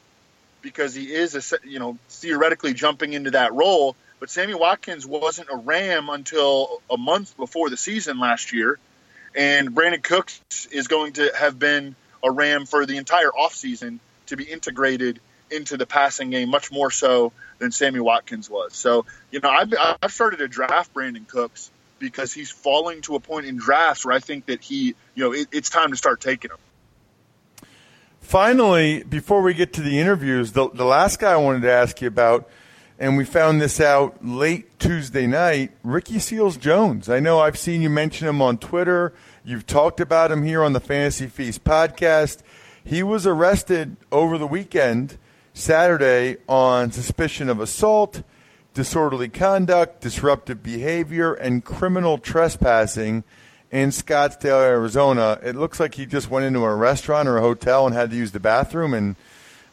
because 0.63 0.95
he 0.95 1.13
is 1.13 1.35
a 1.35 1.59
you 1.67 1.79
know 1.79 1.99
theoretically 2.09 2.75
jumping 2.75 3.13
into 3.13 3.33
that 3.33 3.53
role. 3.53 3.97
But 4.21 4.31
Sammy 4.31 4.55
Watkins 4.55 5.07
wasn't 5.07 5.49
a 5.51 5.57
Ram 5.57 6.11
until 6.11 6.83
a 6.91 6.99
month 6.99 7.37
before 7.37 7.71
the 7.71 7.79
season 7.79 8.21
last 8.21 8.53
year, 8.53 8.79
and 9.35 9.75
Brandin 9.75 10.03
Cooks 10.03 10.41
is 10.71 10.89
going 10.89 11.15
to 11.15 11.33
have 11.35 11.59
been 11.59 11.97
a 12.23 12.31
Ram 12.31 12.67
for 12.67 12.85
the 12.85 12.99
entire 12.99 13.31
offseason 13.31 13.99
to 14.27 14.37
be 14.37 14.45
integrated 14.45 15.21
into 15.51 15.77
the 15.77 15.87
passing 15.87 16.31
game 16.31 16.51
much 16.51 16.71
more 16.71 16.91
so 16.91 17.33
than 17.59 17.73
Sammy 17.73 18.01
Watkins 18.01 18.49
was. 18.49 18.75
So, 18.75 19.07
you 19.31 19.41
know, 19.41 19.51
I've, 19.51 19.73
I've 20.01 20.13
started 20.13 20.39
to 20.39 20.49
draft 20.49 20.95
Brandin 20.95 21.27
Cooks 21.27 21.71
because 22.01 22.33
he's 22.33 22.51
falling 22.51 23.03
to 23.03 23.15
a 23.15 23.21
point 23.21 23.47
in 23.47 23.57
drafts 23.57 24.05
where 24.05 24.15
I 24.15 24.19
think 24.19 24.47
that 24.47 24.61
he, 24.61 24.97
you 25.15 25.25
know, 25.25 25.33
it, 25.33 25.47
it's 25.53 25.71
time 25.71 25.91
to 25.91 25.97
start 25.97 26.21
taking 26.21 26.51
him. 26.51 26.57
Finally, 28.21 29.05
before 29.05 29.43
we 29.43 29.55
get 29.55 29.73
to 29.75 29.83
the 29.83 30.01
interviews, 30.01 30.53
the, 30.53 30.69
the 30.71 30.85
last 30.85 31.21
guy 31.21 31.33
I 31.33 31.37
wanted 31.37 31.63
to 31.63 31.71
ask 31.71 32.01
you 32.01 32.09
about, 32.09 32.51
and 32.99 33.17
we 33.17 33.25
found 33.25 33.61
this 33.61 33.81
out 33.81 34.25
late 34.25 34.79
Tuesday 34.79 35.27
night, 35.27 35.73
Ricky 35.83 36.19
Seals 36.19 36.57
Jones. 36.57 37.09
I 37.09 37.19
know 37.19 37.41
I've 37.41 37.59
seen 37.59 37.81
you 37.81 37.89
mention 37.89 38.29
him 38.29 38.43
on 38.43 38.59
Twitter. 38.59 39.15
You've 39.45 39.67
talked 39.67 40.01
about 40.01 40.31
him 40.31 40.43
here 40.43 40.63
on 40.63 40.75
the 40.75 40.81
Fantasy 40.81 41.27
Feast 41.27 41.65
podcast. 41.65 42.43
He 42.85 43.03
was 43.03 43.27
arrested 43.27 43.97
over 44.13 44.37
the 44.37 44.47
weekend, 44.47 45.17
Saturday, 45.55 46.37
on 46.49 46.93
suspicion 46.93 47.49
of 47.49 47.59
assault, 47.59 48.23
disorderly 48.81 49.29
conduct, 49.29 50.01
disruptive 50.01 50.63
behavior, 50.63 51.35
and 51.35 51.63
criminal 51.63 52.17
trespassing 52.17 53.23
in 53.71 53.91
Scottsdale, 53.91 54.63
Arizona. 54.63 55.39
It 55.43 55.55
looks 55.55 55.79
like 55.79 55.97
he 55.97 56.07
just 56.07 56.31
went 56.31 56.47
into 56.47 56.61
a 56.61 56.75
restaurant 56.75 57.29
or 57.29 57.37
a 57.37 57.43
hotel 57.43 57.85
and 57.85 57.95
had 57.95 58.09
to 58.09 58.17
use 58.17 58.33
the 58.33 58.41
bathroom, 58.41 58.95
and 58.95 59.17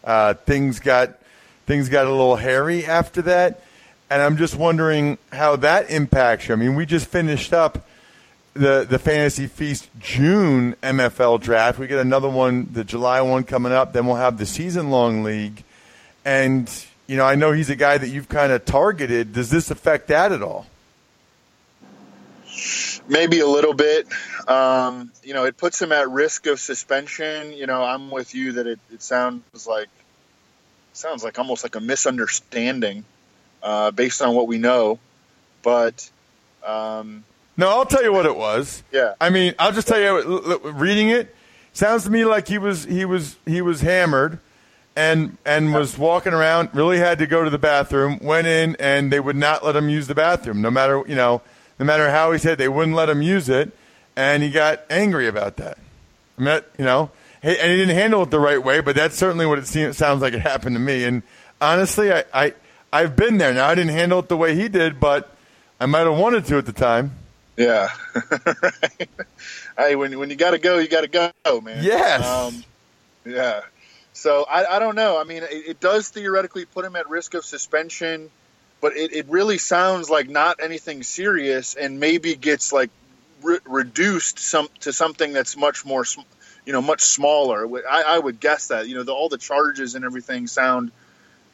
uh, 0.04 0.34
things 0.34 0.82
got 0.82 1.22
things 1.66 1.88
got 1.88 2.06
a 2.06 2.10
little 2.10 2.36
hairy 2.36 2.86
after 2.86 3.22
that. 3.22 3.64
And 4.10 4.22
I'm 4.22 4.36
just 4.36 4.58
wondering 4.58 5.18
how 5.32 5.56
that 5.56 5.90
impacts 5.90 6.50
you. 6.50 6.56
I 6.56 6.58
mean, 6.58 6.76
we 6.76 6.86
just 6.86 7.08
finished 7.08 7.54
up 7.54 7.88
the 8.56 8.86
the 8.90 9.00
Fantasy 9.00 9.48
Feast 9.48 9.88
June 10.02 10.76
MFL 10.84 11.40
draft. 11.40 11.80
We 11.80 11.88
get 11.88 12.00
another 12.00 12.28
one, 12.28 12.68
the 12.74 12.84
July 12.84 13.22
one 13.22 13.46
coming 13.46 13.72
up. 13.72 13.94
Then 13.94 14.06
we'll 14.06 14.18
have 14.18 14.38
the 14.38 14.46
season 14.46 14.90
long 14.90 15.24
league, 15.24 15.64
and 16.26 16.70
you 17.08 17.18
know 17.18 17.26
I 17.26 17.36
know 17.36 17.52
he's 17.52 17.70
a 17.70 17.76
guy 17.76 17.98
that 17.98 18.10
you've 18.10 18.30
kind 18.30 18.52
of 18.52 18.66
targeted. 18.66 19.34
Does 19.34 19.50
this 19.50 19.72
affect 19.72 20.08
that 20.10 20.32
at 20.32 20.42
all? 20.42 20.68
Maybe 23.08 23.40
a 23.40 23.48
little 23.48 23.74
bit. 23.74 24.08
Um, 24.48 25.12
you 25.24 25.34
know, 25.34 25.46
it 25.46 25.58
puts 25.58 25.82
him 25.82 25.92
at 25.92 26.10
risk 26.10 26.48
of 26.48 26.60
suspension. 26.60 27.54
You 27.54 27.68
know, 27.68 27.84
I'm 27.84 28.12
with 28.12 28.36
you 28.36 28.54
that 28.54 28.68
it, 28.68 28.80
it 28.92 29.02
sounds 29.02 29.68
like 29.68 29.90
sounds 30.94 31.24
like 31.24 31.38
almost 31.40 31.64
like 31.64 31.76
a 31.76 31.80
misunderstanding 31.80 33.06
uh, 33.64 33.92
based 33.92 34.22
on 34.22 34.36
what 34.36 34.48
we 34.48 34.58
know, 34.58 35.00
but. 35.64 36.10
Um, 36.66 37.24
no, 37.56 37.70
I'll 37.70 37.86
tell 37.86 38.04
you 38.04 38.14
what 38.14 38.26
it 38.26 38.36
was. 38.36 38.84
Yeah. 38.92 39.16
I 39.20 39.30
mean, 39.30 39.56
I'll 39.58 39.72
just 39.72 39.88
tell 39.88 40.00
you. 40.00 40.60
Reading 40.74 41.10
it 41.10 41.34
sounds 41.78 42.04
to 42.04 42.10
me 42.10 42.26
like 42.26 42.48
he 42.48 42.58
was 42.58 42.86
he 42.86 43.06
was 43.06 43.36
he 43.46 43.62
was 43.62 43.82
hammered, 43.82 44.40
and 44.98 45.38
and 45.46 45.74
was 45.74 45.98
walking 45.98 46.34
around. 46.34 46.70
Really 46.74 46.98
had 46.98 47.20
to 47.20 47.28
go 47.28 47.44
to 47.44 47.50
the 47.50 47.60
bathroom. 47.60 48.18
Went 48.20 48.48
in, 48.48 48.76
and 48.80 49.14
they 49.14 49.20
would 49.20 49.36
not 49.36 49.64
let 49.64 49.76
him 49.76 49.90
use 49.90 50.08
the 50.08 50.16
bathroom. 50.16 50.62
No 50.62 50.72
matter 50.72 51.04
you 51.08 51.16
know, 51.16 51.42
no 51.80 51.86
matter 51.86 52.10
how 52.10 52.32
he 52.32 52.40
said, 52.40 52.58
they 52.58 52.68
wouldn't 52.68 52.96
let 52.96 53.08
him 53.08 53.22
use 53.22 53.48
it, 53.48 53.72
and 54.16 54.42
he 54.42 54.50
got 54.50 54.82
angry 54.90 55.28
about 55.28 55.58
that. 55.58 55.78
I 56.38 56.42
mean, 56.42 56.62
you 56.80 56.86
know, 56.86 57.12
and 57.44 57.56
he 57.56 57.78
didn't 57.78 57.96
handle 57.96 58.24
it 58.24 58.32
the 58.32 58.40
right 58.40 58.62
way. 58.62 58.82
But 58.82 58.96
that's 58.96 59.16
certainly 59.16 59.46
what 59.46 59.60
it 59.60 59.68
seems 59.68 59.96
sounds 59.98 60.22
like 60.22 60.34
it 60.34 60.42
happened 60.42 60.76
to 60.76 60.80
me. 60.80 61.04
And 61.04 61.22
honestly, 61.62 62.12
I, 62.12 62.24
I 62.34 62.54
I've 62.92 63.16
been 63.16 63.38
there. 63.38 63.54
Now 63.54 63.68
I 63.68 63.76
didn't 63.76 63.94
handle 63.94 64.20
it 64.20 64.30
the 64.30 64.38
way 64.38 64.56
he 64.56 64.68
did, 64.68 65.00
but 65.00 65.32
I 65.80 65.86
might 65.86 66.08
have 66.08 66.18
wanted 66.18 66.46
to 66.46 66.58
at 66.58 66.66
the 66.66 66.74
time. 66.74 67.12
Yeah. 67.56 67.90
hey, 69.78 69.96
when 69.96 70.18
when 70.18 70.32
you 70.32 70.36
got 70.36 70.52
to 70.52 70.58
go, 70.58 70.80
you 70.80 70.88
got 70.88 71.02
to 71.02 71.32
go, 71.46 71.62
man. 71.62 71.84
Yes. 71.84 72.26
Um, 72.26 72.64
yeah. 73.26 73.62
So 74.18 74.46
I, 74.50 74.78
I 74.78 74.80
don't 74.80 74.96
know. 74.96 75.22
I 75.22 75.26
mean, 75.26 75.44
it, 75.44 75.52
it, 75.52 75.80
does 75.80 76.10
theoretically 76.10 76.66
put 76.66 76.84
him 76.84 76.96
at 76.96 77.08
risk 77.08 77.36
of 77.36 77.46
suspension, 77.46 78.32
but 78.82 78.98
it, 78.98 79.14
it 79.14 79.28
really 79.30 79.60
sounds 79.60 80.10
like 80.10 80.28
not 80.28 80.60
anything 80.60 81.04
serious, 81.04 81.76
and 81.76 82.00
maybe 82.00 82.34
gets 82.36 82.74
like 82.74 82.90
re- 83.44 83.60
reduced 83.66 84.40
some 84.40 84.70
to 84.80 84.92
something 84.92 85.34
that's 85.34 85.56
much 85.56 85.86
more, 85.86 86.04
you 86.66 86.74
know, 86.74 86.82
much 86.82 87.02
smaller. 87.02 87.68
I, 87.88 88.04
I 88.08 88.18
would 88.18 88.40
guess 88.40 88.70
that. 88.70 88.88
You 88.88 88.96
know, 88.96 89.04
the, 89.04 89.14
all 89.14 89.30
the 89.30 89.38
charges 89.38 89.94
and 89.94 90.04
everything 90.04 90.48
sound 90.48 90.92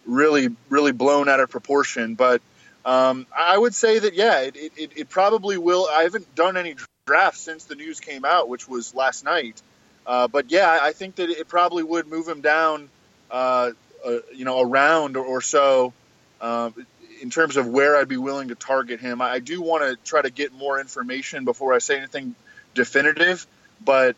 really, 0.05 0.47
really 0.69 0.93
blown 0.93 1.27
out 1.27 1.41
of 1.41 1.49
proportion, 1.49 2.15
but 2.15 2.41
um, 2.85 3.27
I 3.37 3.57
would 3.57 3.75
say 3.75 3.99
that 3.99 4.13
yeah, 4.13 4.39
it, 4.39 4.55
it, 4.55 4.91
it, 4.95 5.09
probably 5.09 5.57
will. 5.57 5.89
I 5.91 6.03
haven't 6.03 6.33
done 6.33 6.55
any 6.55 6.75
drafts 7.05 7.41
since 7.41 7.65
the 7.65 7.75
news 7.75 7.99
came 7.99 8.23
out, 8.23 8.47
which 8.47 8.69
was 8.69 8.95
last 8.95 9.25
night. 9.25 9.61
Uh, 10.05 10.27
but 10.27 10.51
yeah, 10.51 10.79
I 10.81 10.91
think 10.91 11.15
that 11.15 11.29
it 11.29 11.47
probably 11.47 11.83
would 11.83 12.07
move 12.07 12.27
him 12.27 12.41
down, 12.41 12.89
uh, 13.31 13.71
uh, 14.05 14.17
you 14.33 14.45
know, 14.45 14.59
a 14.59 14.65
round 14.65 15.15
or, 15.17 15.25
or 15.25 15.41
so 15.41 15.93
um, 16.41 16.73
in 17.21 17.29
terms 17.29 17.57
of 17.57 17.67
where 17.67 17.95
I'd 17.95 18.09
be 18.09 18.17
willing 18.17 18.49
to 18.49 18.55
target 18.55 18.99
him. 18.99 19.21
I, 19.21 19.31
I 19.31 19.39
do 19.39 19.61
want 19.61 19.83
to 19.83 19.95
try 20.03 20.21
to 20.21 20.29
get 20.29 20.53
more 20.53 20.79
information 20.79 21.45
before 21.45 21.73
I 21.73 21.77
say 21.77 21.97
anything 21.97 22.35
definitive, 22.73 23.47
but 23.83 24.15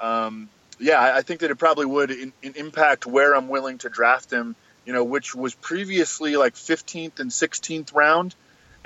um, 0.00 0.48
yeah, 0.80 1.00
I 1.00 1.22
think 1.22 1.40
that 1.40 1.50
it 1.50 1.56
probably 1.56 1.86
would 1.86 2.10
in, 2.10 2.32
in 2.42 2.54
impact 2.56 3.06
where 3.06 3.34
I'm 3.34 3.48
willing 3.48 3.78
to 3.78 3.88
draft 3.88 4.32
him 4.32 4.56
you 4.88 4.94
know, 4.94 5.04
which 5.04 5.34
was 5.34 5.54
previously 5.54 6.36
like 6.36 6.54
15th 6.54 7.20
and 7.20 7.30
16th 7.30 7.94
round, 7.94 8.34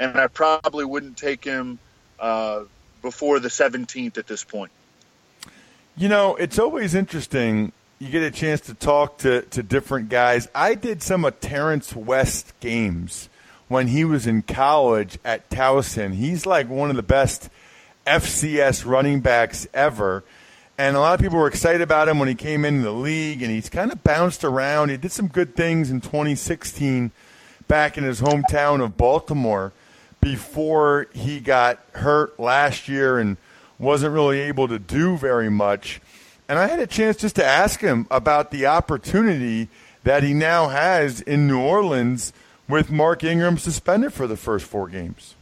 and 0.01 0.19
I 0.19 0.27
probably 0.27 0.85
wouldn't 0.85 1.17
take 1.17 1.45
him 1.45 1.79
uh, 2.19 2.65
before 3.03 3.39
the 3.39 3.49
17th 3.49 4.19
at 4.19 4.27
this 4.27 4.43
point. 4.43 4.73
You 5.95 6.09
know, 6.09 6.37
it's 6.37 6.59
always 6.59 6.95
interesting. 6.95 7.73
You 7.99 8.09
get 8.09 8.23
a 8.23 8.31
chance 8.31 8.63
to 8.63 8.75
talk 8.75 9.19
to, 9.19 9.43
to 9.43 9.63
different 9.63 10.09
guys. 10.09 10.49
I 10.55 10.75
did 10.75 11.03
some 11.03 11.25
of 11.25 11.39
Terrence 11.41 11.95
West 11.95 12.59
games 12.61 13.29
when 13.69 13.89
he 13.89 14.03
was 14.03 14.27
in 14.27 14.41
college 14.41 15.19
at 15.23 15.51
Towson. 15.51 16.15
He's 16.15 16.47
like 16.47 16.71
one 16.71 16.89
of 16.89 16.97
the 16.97 17.03
best 17.03 17.51
FCS 18.07 18.87
running 18.87 19.21
backs 19.21 19.69
ever. 19.75 20.25
And 20.79 20.97
a 20.97 21.01
lot 21.01 21.13
of 21.13 21.21
people 21.21 21.39
were 21.39 21.47
excited 21.47 21.83
about 21.83 22.09
him 22.09 22.19
when 22.19 22.29
he 22.29 22.35
came 22.35 22.65
into 22.65 22.83
the 22.83 22.93
league, 22.93 23.43
and 23.43 23.51
he's 23.51 23.69
kind 23.69 23.93
of 23.93 24.03
bounced 24.03 24.45
around. 24.45 24.89
He 24.89 24.97
did 24.97 25.13
some 25.13 25.29
good 25.29 25.55
things 25.55 25.91
in 25.91 26.01
2016 26.01 27.11
back 27.69 27.99
in 27.99 28.05
his 28.05 28.23
hometown 28.23 28.83
of 28.83 28.97
Baltimore 28.97 29.73
before 30.23 31.09
he 31.13 31.39
got 31.39 31.81
hurt 31.93 32.41
last 32.41 32.89
year 32.89 33.19
and 33.19 33.37
wasn't 33.83 34.15
really 34.15 34.41
able 34.41 34.69
to 34.69 34.79
do 34.79 35.19
very 35.19 35.51
much. 35.51 36.01
And 36.49 36.59
I 36.59 36.69
had 36.69 36.79
a 36.79 36.87
chance 36.87 37.17
just 37.17 37.37
to 37.37 37.45
ask 37.45 37.81
him 37.81 38.07
about 38.11 38.51
the 38.51 38.67
opportunity 38.67 39.69
that 40.05 40.23
he 40.23 40.33
now 40.33 40.69
has 40.69 41.21
in 41.21 41.47
New 41.47 41.61
Orleans 41.61 42.33
with 42.69 42.91
Mark 42.91 43.25
Ingram 43.25 43.59
suspended 43.59 44.13
for 44.13 44.27
the 44.27 44.37
first 44.37 44.65
four 44.65 44.89
games. 44.89 45.35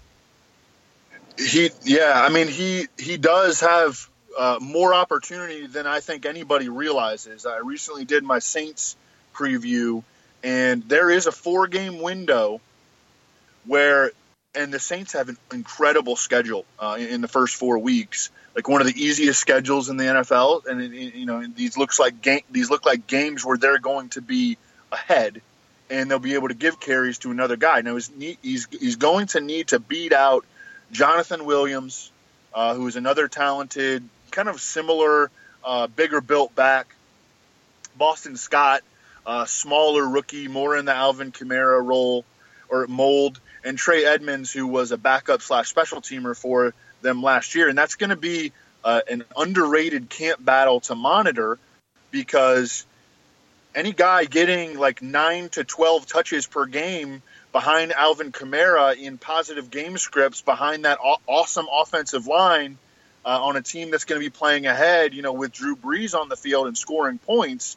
He, 1.38 1.70
yeah, 1.85 2.12
I 2.14 2.28
mean, 2.28 2.49
he 2.49 2.87
he 2.99 3.16
does 3.16 3.61
have 3.61 4.09
uh, 4.38 4.59
more 4.61 4.92
opportunity 4.92 5.66
than 5.66 5.87
I 5.87 6.00
think 6.00 6.26
anybody 6.26 6.68
realizes. 6.68 7.47
I 7.47 7.59
recently 7.59 8.04
did 8.04 8.25
my 8.25 8.40
Saints 8.40 8.97
preview, 9.35 10.02
and 10.42 10.82
there 10.88 11.11
is 11.11 11.26
a 11.26 11.32
four 11.32 11.66
game 11.66 12.00
window 12.00 12.61
where 13.64 14.12
and 14.54 14.73
the 14.73 14.80
Saints 14.80 15.12
have 15.12 15.28
an 15.28 15.37
incredible 15.52 16.16
schedule 16.16 16.64
uh, 16.78 16.97
in, 16.99 17.21
the 17.21 17.28
first 17.28 17.54
four 17.57 17.78
weeks, 17.78 18.30
like 18.54 18.69
one 18.69 18.80
of 18.80 18.87
the 18.87 19.00
easiest 19.00 19.40
schedules 19.40 19.88
in 19.88 19.97
the 19.97 20.04
NFL. 20.04 20.66
And 20.66 20.83
it, 20.83 21.14
you 21.14 21.26
know, 21.26 21.47
these 21.47 21.76
looks 21.76 21.99
like 21.99 22.14
these 22.50 22.71
look 22.71 22.85
like 22.85 23.07
games 23.07 23.45
where 23.45 23.57
they're 23.57 23.78
going 23.78 24.09
to 24.11 24.23
be 24.23 24.59
ahead, 24.90 25.40
and 25.88 26.11
they'll 26.11 26.19
be 26.19 26.35
able 26.35 26.49
to 26.49 26.54
give 26.54 26.80
carries 26.80 27.19
to 27.19 27.30
another 27.30 27.57
guy. 27.57 27.80
Now 27.83 27.95
he's 27.95 28.11
he's 28.42 28.66
he's 28.71 28.97
going 28.97 29.28
to 29.28 29.40
need 29.40 29.69
to 29.69 29.78
beat 29.78 30.12
out 30.12 30.45
Jonathan 30.90 31.45
Williams, 31.45 32.11
uh, 32.52 32.75
who 32.75 32.87
is 32.88 32.97
another 32.97 33.28
talented, 33.28 34.02
kind 34.33 34.49
of 34.49 34.61
similar, 34.61 35.30
uh, 35.64 35.87
bigger 35.87 36.21
built 36.21 36.54
back. 36.54 36.95
Boston 37.97 38.37
Scott, 38.37 38.83
uh, 39.26 39.45
smaller 39.45 40.09
rookie, 40.09 40.49
more 40.49 40.76
in 40.76 40.87
the 40.87 40.95
Alvin 40.95 41.33
Kamara 41.33 41.85
role 41.85 42.25
or 42.69 42.87
mold, 42.87 43.40
and 43.64 43.76
Trey 43.76 44.05
Edmonds, 44.05 44.52
who 44.52 44.67
was 44.67 44.93
a 44.93 44.99
backup 44.99 45.43
slash 45.43 45.69
special 45.69 46.00
teamer 46.00 46.37
for 46.37 46.75
them 47.02 47.23
last 47.23 47.55
year, 47.55 47.69
and 47.69 47.76
that's 47.76 47.95
going 47.95 48.11
to 48.11 48.17
be 48.17 48.52
uh, 48.85 49.00
an 49.11 49.25
underrated 49.37 50.09
camp 50.09 50.45
battle 50.45 50.81
to 50.81 50.95
monitor 50.95 51.59
because 52.11 52.87
any 53.75 53.93
guy 53.93 54.25
getting 54.25 54.79
like 54.79 55.02
nine 55.02 55.49
to 55.50 55.64
twelve 55.64 56.07
touches 56.07 56.47
per 56.47 56.67
game 56.67 57.23
behind 57.52 57.93
Alvin 57.93 58.33
Kamara 58.33 58.97
in 58.97 59.19
positive 59.19 59.71
game 59.71 59.99
scripts 59.99 60.43
behind 60.43 60.85
that 60.85 60.99
aw- 60.99 61.19
awesome 61.26 61.67
offensive 61.73 62.26
line 62.26 62.79
uh, 63.25 63.40
on 63.43 63.57
a 63.57 63.62
team 63.62 63.90
that's 63.90 64.05
going 64.05 64.21
to 64.21 64.25
be 64.25 64.31
playing 64.31 64.67
ahead, 64.67 65.14
you 65.14 65.23
know, 65.23 65.33
with 65.33 65.52
Drew 65.52 65.76
Brees 65.76 66.19
on 66.19 66.29
the 66.29 66.37
field 66.37 66.67
and 66.67 66.76
scoring 66.76 67.19
points, 67.19 67.76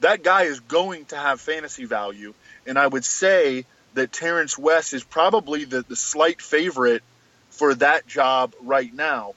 that 0.00 0.22
guy 0.22 0.44
is 0.44 0.60
going 0.60 1.04
to 1.06 1.16
have 1.16 1.40
fantasy 1.40 1.84
value. 1.84 2.34
And 2.66 2.78
I 2.78 2.86
would 2.86 3.04
say 3.04 3.66
that 3.94 4.12
Terrence 4.12 4.56
West 4.56 4.92
is 4.94 5.04
probably 5.04 5.64
the, 5.64 5.82
the 5.82 5.96
slight 5.96 6.40
favorite 6.40 7.02
for 7.50 7.74
that 7.76 8.06
job 8.06 8.54
right 8.60 8.92
now. 8.92 9.34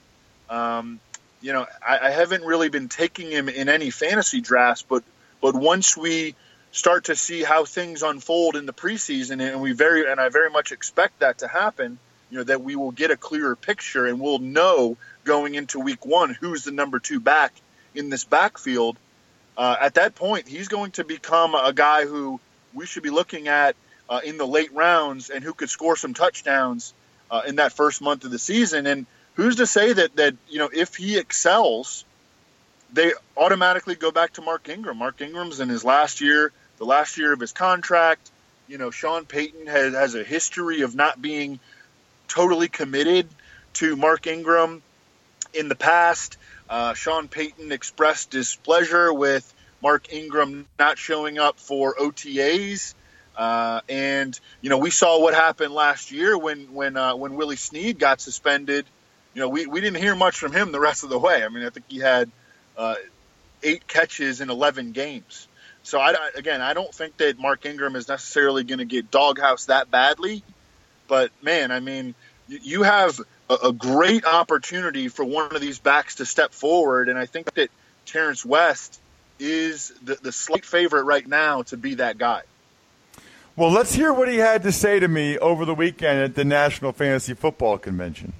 Um, 0.50 1.00
you 1.42 1.54
know, 1.54 1.66
I, 1.86 2.00
I 2.08 2.10
haven't 2.12 2.44
really 2.44 2.70
been 2.70 2.90
taking 2.90 3.30
him 3.30 3.50
in 3.50 3.70
any 3.70 3.90
fantasy 3.90 4.42
drafts, 4.42 4.86
but 4.88 5.04
but 5.42 5.56
once 5.56 5.98
we 5.98 6.36
start 6.72 7.06
to 7.06 7.16
see 7.16 7.44
how 7.44 7.66
things 7.66 8.02
unfold 8.02 8.56
in 8.56 8.66
the 8.66 8.74
preseason, 8.74 9.42
and 9.42 9.62
we 9.62 9.74
very 9.74 10.10
and 10.10 10.20
I 10.20 10.30
very 10.30 10.50
much 10.50 10.72
expect 10.72 11.20
that 11.20 11.40
to 11.40 11.48
happen, 11.48 11.98
you 12.32 12.38
know, 12.38 12.44
that 12.46 12.62
we 12.62 12.76
will 12.76 12.92
get 12.92 13.12
a 13.12 13.18
clearer 13.18 13.56
picture 13.56 14.06
and 14.06 14.20
we'll 14.20 14.40
know 14.40 14.98
going 15.24 15.56
into 15.56 15.80
week 15.80 16.06
one 16.06 16.34
who's 16.34 16.64
the 16.64 16.72
number 16.72 17.00
two 17.00 17.20
back 17.20 17.54
in 17.94 18.10
this 18.10 18.24
backfield. 18.24 18.98
Uh, 19.56 19.76
at 19.80 19.96
that 19.96 20.16
point, 20.16 20.48
he's 20.48 20.68
going 20.68 20.92
to 20.92 21.04
become 21.04 21.54
a 21.54 21.74
guy 21.74 22.06
who 22.06 22.40
we 22.74 22.86
should 22.86 23.04
be 23.04 23.12
looking 23.12 23.48
at 23.48 23.76
uh, 24.14 24.20
in 24.24 24.38
the 24.38 24.46
late 24.46 24.72
rounds 24.74 25.32
and 25.32 25.44
who 25.44 25.56
could 25.56 25.72
score 25.72 25.96
some 25.96 26.14
touchdowns 26.14 26.94
uh, 27.32 27.42
in 27.48 27.56
that 27.56 27.74
first 27.74 28.00
month 28.00 28.24
of 28.26 28.30
the 28.30 28.38
season. 28.38 28.86
And 28.86 29.08
who's 29.34 29.56
to 29.56 29.66
say 29.66 29.92
that 29.92 30.16
that 30.18 30.36
you 30.48 30.60
know 30.60 30.70
if 30.72 30.94
he 30.94 31.18
excels, 31.18 32.06
they 32.94 33.14
automatically 33.36 33.96
go 33.96 34.12
back 34.12 34.34
to 34.34 34.44
Mark 34.44 34.70
Ingram. 34.70 34.98
Mark 34.98 35.20
Ingram's 35.20 35.60
in 35.60 35.68
his 35.68 35.84
last 35.84 36.22
year, 36.22 36.52
the 36.78 36.86
last 36.86 37.18
year 37.18 37.34
of 37.34 37.40
his 37.40 37.54
contract. 37.54 38.30
You 38.68 38.78
know, 38.78 38.92
Sean 38.92 39.26
Payton 39.26 39.66
has, 39.66 39.94
has 39.96 40.14
a 40.14 40.24
history 40.24 40.82
of 40.82 40.96
not 40.96 41.20
being 41.20 41.60
totally 42.28 42.68
committed 42.68 43.28
to 43.74 43.96
Mark 43.96 44.28
Ingram 44.28 44.84
in 45.56 45.70
the 45.70 45.76
past. 45.76 46.38
Uh, 46.70 46.94
Sean 46.94 47.28
Payton 47.28 47.72
expressed 47.72 48.30
displeasure 48.30 49.12
with 49.12 49.52
Mark 49.82 50.14
Ingram 50.14 50.68
not 50.78 51.00
showing 51.00 51.40
up 51.40 51.60
for 51.60 51.96
OTAs. 51.96 52.94
Uh, 53.36 53.82
and 53.90 54.40
you 54.62 54.70
know 54.70 54.78
we 54.78 54.92
saw 54.92 55.20
what 55.20 55.34
happened 55.34 55.74
last 55.74 56.12
year 56.12 56.38
when 56.38 56.74
when 56.74 56.98
uh, 56.98 57.16
when 57.16 57.36
Willie 57.36 57.56
Snead 57.56 58.00
got 58.00 58.22
suspended. 58.22 58.86
You 59.34 59.42
know 59.42 59.50
we, 59.50 59.66
we 59.66 59.82
didn't 59.82 60.02
hear 60.02 60.16
much 60.16 60.38
from 60.38 60.54
him 60.54 60.72
the 60.72 60.80
rest 60.80 61.04
of 61.04 61.10
the 61.10 61.20
way. 61.20 61.44
I 61.44 61.50
mean 61.50 61.66
I 61.66 61.70
think 61.70 61.88
he 61.90 62.00
had 62.00 62.30
uh, 62.78 62.96
eight 63.64 63.88
catches 63.88 64.42
in 64.42 64.50
11 64.50 64.92
games. 64.92 65.48
So 65.82 66.00
I 66.00 66.16
again 66.36 66.62
I 66.62 66.74
don't 66.74 66.94
think 66.94 67.18
that 67.18 67.40
Mark 67.40 67.66
Ingram 67.66 67.96
is 67.96 68.08
necessarily 68.08 68.64
going 68.64 68.80
to 68.80 68.86
get 68.86 69.10
doghouse 69.10 69.66
that 69.66 69.90
badly. 69.90 70.44
But 71.08 71.32
man, 71.42 71.72
I 71.72 71.80
mean 71.80 72.14
you, 72.48 72.84
have 72.84 73.20
a, 73.50 73.54
a 73.70 73.74
great 73.74 74.26
opportunity 74.26 75.08
for 75.08 75.26
one 75.26 75.56
of 75.56 75.62
these 75.62 75.80
backs 75.80 76.16
to 76.16 76.26
step 76.26 76.54
forward, 76.54 77.10
and 77.10 77.18
I 77.18 77.26
think 77.26 77.54
that 77.54 77.70
Terrence 78.06 78.46
West 78.46 79.00
is 79.40 79.94
the, 80.04 80.16
the 80.16 80.32
slight 80.32 80.66
favorite 80.66 81.04
right 81.04 81.28
now 81.28 81.64
to 81.64 81.78
be 81.78 81.96
that 81.96 82.18
guy. 82.18 82.42
Well, 83.56 83.70
let's 83.70 83.94
hear 83.94 84.12
what 84.12 84.30
he 84.30 84.38
had 84.38 84.64
to 84.64 84.72
say 84.72 85.00
to 85.00 85.08
me 85.08 85.38
over 85.38 85.64
the 85.64 85.76
weekend 85.76 86.20
at 86.20 86.34
the 86.34 86.44
National 86.44 86.92
Fantasy 86.92 87.36
Football 87.36 87.78
Convention. 87.78 88.34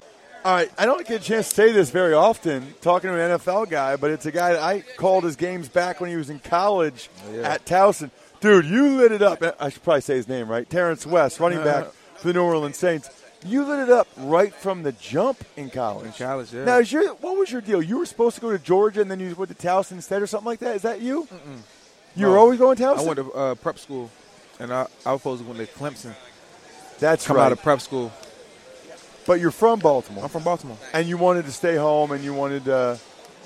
All 0.44 0.52
right, 0.52 0.70
I 0.76 0.86
don't 0.86 1.06
get 1.06 1.22
a 1.22 1.24
chance 1.24 1.48
to 1.50 1.54
say 1.54 1.72
this 1.72 1.90
very 1.90 2.14
often, 2.14 2.74
talking 2.82 3.08
to 3.10 3.18
an 3.18 3.38
NFL 3.38 3.70
guy, 3.70 3.94
but 3.96 4.10
it's 4.10 4.26
a 4.26 4.32
guy 4.32 4.54
that 4.54 4.62
I 4.62 4.80
called 4.96 5.22
his 5.24 5.36
games 5.36 5.68
back 5.68 6.00
when 6.00 6.10
he 6.10 6.16
was 6.16 6.30
in 6.30 6.40
college 6.40 7.08
at 7.42 7.64
Towson. 7.64 8.10
Dude, 8.40 8.66
you 8.66 8.96
lit 8.96 9.12
it 9.12 9.22
up. 9.22 9.40
I 9.60 9.68
should 9.70 9.84
probably 9.84 10.00
say 10.02 10.16
his 10.16 10.28
name 10.28 10.48
right. 10.48 10.68
Terrence 10.68 11.06
West, 11.06 11.38
running 11.38 11.62
back 11.62 11.86
for 12.16 12.28
the 12.28 12.34
New 12.34 12.42
Orleans 12.42 12.76
Saints. 12.76 13.08
You 13.46 13.64
lit 13.64 13.78
it 13.78 13.90
up 13.90 14.08
right 14.18 14.52
from 14.52 14.82
the 14.82 14.92
jump 14.92 15.44
in 15.56 15.70
college. 15.70 16.06
In 16.06 16.12
college, 16.12 16.52
yeah. 16.52 16.64
Now, 16.64 16.78
is 16.78 16.90
your, 16.92 17.14
what 17.16 17.38
was 17.38 17.52
your 17.52 17.60
deal? 17.60 17.80
You 17.80 17.98
were 17.98 18.06
supposed 18.06 18.34
to 18.34 18.40
go 18.40 18.50
to 18.50 18.58
Georgia 18.58 19.00
and 19.00 19.10
then 19.10 19.20
you 19.20 19.34
went 19.34 19.56
to 19.56 19.66
Towson 19.66 19.92
instead 19.92 20.20
or 20.22 20.26
something 20.26 20.46
like 20.46 20.58
that? 20.58 20.76
Is 20.76 20.82
that 20.82 21.00
you? 21.00 21.28
You 22.16 22.26
were 22.26 22.36
always 22.36 22.58
going 22.58 22.76
to 22.76 22.82
Towson? 22.82 22.98
I 22.98 23.02
went 23.02 23.16
to 23.16 23.32
uh, 23.32 23.54
prep 23.54 23.78
school, 23.78 24.10
and 24.64 24.72
I, 24.72 24.86
I 25.06 25.12
was 25.12 25.20
supposed 25.20 25.42
to 25.46 25.52
go 25.52 25.58
to 25.58 25.66
Clemson. 25.66 26.14
That's 26.98 27.26
Come 27.26 27.36
right. 27.36 27.46
out 27.46 27.52
of 27.52 27.62
prep 27.62 27.80
school. 27.80 28.12
but 29.26 29.40
you're 29.40 29.50
from 29.50 29.78
Baltimore. 29.78 30.24
I'm 30.24 30.30
from 30.30 30.42
Baltimore. 30.44 30.76
and 30.92 31.06
you 31.06 31.16
wanted 31.16 31.44
to 31.46 31.52
stay 31.52 31.76
home 31.76 32.12
and 32.12 32.22
you 32.24 32.34
wanted 32.34 32.64
to 32.66 32.98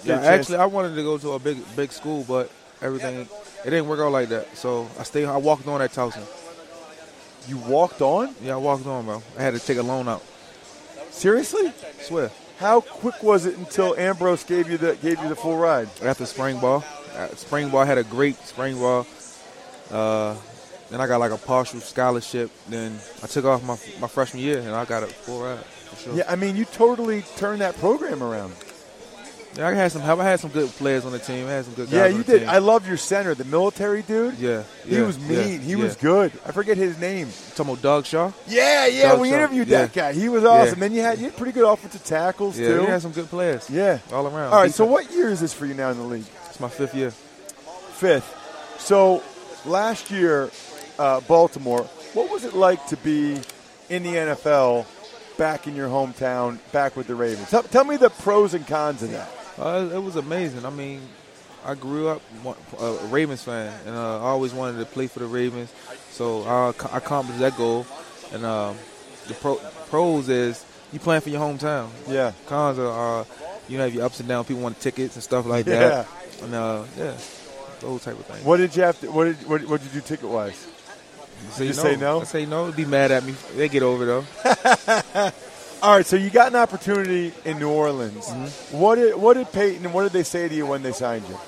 Yeah, 0.05 0.07
get 0.07 0.19
a 0.19 0.23
chance- 0.23 0.27
actually, 0.27 0.57
I 0.59 0.67
wanted 0.67 0.95
to 0.95 1.03
go 1.03 1.19
to 1.19 1.33
a 1.33 1.39
big 1.39 1.59
big 1.77 1.93
school, 1.93 2.25
but 2.27 2.51
everything 2.81 3.29
it 3.65 3.71
didn't 3.71 3.89
work 3.89 4.01
out 4.01 4.13
like 4.13 4.29
that. 4.31 4.57
So 4.57 4.89
I 4.99 5.03
stayed. 5.03 5.27
I 5.27 5.37
walked 5.37 5.67
on 5.67 5.83
at 5.83 5.93
Towson. 5.93 6.23
you 7.49 7.57
walked 7.59 8.01
on 8.03 8.35
Yeah, 8.43 8.55
I 8.55 8.57
walked 8.59 8.87
on, 8.87 9.05
bro. 9.07 9.23
I 9.39 9.43
had 9.43 9.55
to 9.55 9.61
take 9.61 9.79
a 9.79 9.83
loan 9.83 10.09
out. 10.09 10.23
seriously 11.11 11.73
swear. 12.03 12.31
how 12.59 12.81
quick 12.81 13.23
was 13.23 13.47
it 13.47 13.57
until 13.57 13.97
ambrose 13.97 14.45
gave 14.45 14.71
you 14.71 14.77
the 14.79 14.95
gave 14.97 15.19
you 15.23 15.29
the 15.29 15.37
full 15.37 15.57
ride 15.57 15.89
After 16.03 16.27
spring 16.27 16.59
ball, 16.61 16.85
uh, 17.17 17.29
spring 17.35 17.71
ball 17.71 17.81
I 17.81 17.87
had 17.87 17.99
a 17.99 18.05
great 18.05 18.37
spring 18.47 18.79
ball. 18.79 19.07
Uh, 19.91 20.35
then 20.91 21.01
I 21.01 21.07
got 21.07 21.21
like 21.21 21.33
a 21.33 21.37
partial 21.39 21.81
scholarship. 21.81 22.51
Then 22.69 22.99
I 23.23 23.27
took 23.27 23.45
off 23.45 23.63
my 23.63 23.77
my 24.01 24.09
freshman 24.09 24.43
year, 24.43 24.59
and 24.61 24.71
I 24.71 24.85
got 24.85 25.03
a 25.03 25.07
full 25.07 25.43
ride 25.43 25.59
for 25.65 25.97
sure. 25.97 26.15
yeah 26.15 26.25
i 26.29 26.37
mean 26.37 26.55
you 26.55 26.67
totally 26.67 27.23
turned 27.37 27.61
that 27.63 27.75
program 27.79 28.23
around 28.23 28.53
Yeah, 29.57 29.69
I 29.69 29.73
had 29.73 29.91
some 29.91 30.03
help. 30.03 30.21
I 30.21 30.25
had 30.25 30.39
some 30.39 30.51
good 30.51 30.69
players 30.77 31.05
on 31.07 31.13
the 31.13 31.19
team. 31.19 31.47
I 31.49 31.53
had 31.53 31.65
some 31.65 31.73
good 31.75 31.87
guys 31.91 31.95
yeah 31.95 32.07
you 32.19 32.23
did 32.23 32.41
team. 32.41 32.49
i 32.51 32.59
love 32.59 32.87
your 32.87 32.99
center 32.99 33.35
the 33.35 33.45
military 33.47 34.03
dude 34.03 34.37
yeah, 34.39 34.65
he 34.85 34.97
yeah, 34.97 35.03
was 35.07 35.17
yeah, 35.17 35.29
mean 35.47 35.61
he 35.63 35.73
yeah. 35.73 35.83
was 35.85 35.97
good 35.97 36.31
i 36.45 36.53
forget 36.53 36.77
his 36.77 36.99
name 37.01 37.29
Talking 37.57 37.73
about 37.73 37.83
Doug 37.83 38.05
Shaw. 38.05 38.33
yeah 38.47 38.87
yeah 38.87 39.09
Doug 39.13 39.21
we 39.21 39.29
Shaw. 39.31 39.35
interviewed 39.37 39.69
Yeah. 39.69 39.87
that 39.87 39.93
guy 39.95 40.13
he 40.13 40.29
was 40.29 40.45
awesome 40.45 40.77
Yeah. 40.77 40.81
then 40.89 40.93
you 40.93 41.01
had 41.01 41.19
you 41.19 41.25
had 41.33 41.37
pretty 41.39 41.53
good 41.53 41.65
offensive 41.67 42.05
tackles 42.05 42.59
Yeah, 42.59 42.69
too 42.69 42.81
we 42.83 42.87
had 42.87 43.01
some 43.03 43.13
good 43.13 43.29
players. 43.31 43.69
yeah 43.71 43.99
all 44.13 44.27
around. 44.27 44.53
all 44.53 44.61
right 44.61 44.75
so 44.75 44.85
what 44.85 45.11
year 45.11 45.31
is 45.31 45.41
this 45.41 45.55
for 45.55 45.65
you 45.65 45.73
now 45.75 45.89
in 45.91 45.97
the 45.97 46.05
league 46.05 46.29
It's 46.51 46.61
my 46.61 46.69
fifth 46.69 46.95
year. 46.95 47.11
fifth. 47.97 48.29
So 48.79 49.23
last 49.65 50.11
year, 50.11 50.51
uh, 50.99 51.21
Baltimore. 51.21 51.83
What 52.15 52.31
was 52.31 52.45
it 52.45 52.55
like 52.55 52.85
to 52.89 52.97
be 52.99 53.39
in 53.89 54.03
the 54.03 54.15
NFL, 54.15 54.87
back 55.37 55.67
in 55.67 55.75
your 55.77 55.89
hometown, 55.89 56.59
back 56.73 56.97
with 56.97 57.07
the 57.07 57.15
Ravens? 57.15 57.51
Tell, 57.51 57.63
tell 57.63 57.85
me 57.85 57.97
the 57.97 58.11
pros 58.11 58.55
and 58.55 58.67
cons 58.67 59.03
of 59.03 59.11
that. 59.13 59.29
Uh, 59.59 59.89
it 59.93 59.99
was 60.03 60.17
amazing. 60.17 60.65
I 60.65 60.71
mean, 60.71 61.01
I 61.65 61.75
grew 61.75 62.09
up 62.09 62.23
a 62.81 62.93
Ravens 63.07 63.43
fan, 63.43 63.73
and 63.87 63.95
uh, 63.95 64.19
I 64.21 64.29
always 64.29 64.53
wanted 64.55 64.79
to 64.79 64.85
play 64.87 65.07
for 65.07 65.19
the 65.19 65.27
Ravens. 65.27 65.73
So 66.11 66.43
I, 66.43 66.69
I 66.93 66.99
accomplished 66.99 67.41
that 67.41 67.57
goal. 67.57 67.87
And 68.33 68.45
um, 68.45 68.77
the 69.27 69.35
pro, 69.35 69.57
pros 69.89 70.29
is 70.29 70.65
you 70.93 70.99
playing 70.99 71.23
for 71.23 71.31
your 71.31 71.41
hometown. 71.41 71.89
Yeah. 72.09 72.33
Cons 72.47 72.79
are, 72.79 73.21
uh, 73.21 73.25
you 73.69 73.79
have 73.79 73.93
your 73.95 74.05
ups 74.05 74.21
and 74.21 74.29
downs. 74.29 74.47
People 74.47 74.63
want 74.63 74.79
tickets 74.81 75.15
and 75.17 75.23
stuff 75.23 75.47
like 75.47 75.67
Yeah. 75.67 75.79
that. 75.89 76.07
And 76.43 76.55
uh, 76.55 76.85
yeah, 76.97 77.17
those 77.81 78.05
type 78.05 78.19
of 78.19 78.27
things. 78.27 78.45
What 78.45 78.59
did 78.59 78.75
you 78.77 78.83
have 78.83 78.99
to? 79.01 79.11
What 79.11 79.25
did 79.25 79.37
what, 79.49 79.63
what 79.69 79.83
did 79.83 79.93
you 79.93 80.01
do 80.01 80.07
ticket 80.07 80.29
wise? 80.29 80.67
Say 81.53 81.67
you 81.67 81.73
say 81.73 81.97
no? 81.97 82.21
I 82.21 82.25
say 82.25 82.47
no. 82.47 82.71
Be 82.73 82.85
mad 82.85 83.11
at 83.11 83.25
me. 83.25 83.35
They 83.57 83.69
get 83.69 83.83
over 83.83 84.05
though. 84.05 84.25
All 85.81 85.95
right, 85.97 86.05
so 86.05 86.17
you 86.17 86.29
got 86.31 86.49
an 86.49 86.57
opportunity 86.57 87.33
in 87.45 87.59
New 87.61 87.71
Orleans. 87.71 88.27
Mm-hmm. 88.27 88.79
What 88.79 88.97
did 88.97 89.15
what 89.17 89.35
did 89.35 89.53
Payton 89.53 89.93
what 89.93 90.03
did 90.03 90.13
they 90.13 90.25
say 90.25 90.49
to 90.49 90.55
you 90.55 90.67
when 90.67 90.83
they 90.83 90.93
signed 90.93 91.25
you? 91.29 91.39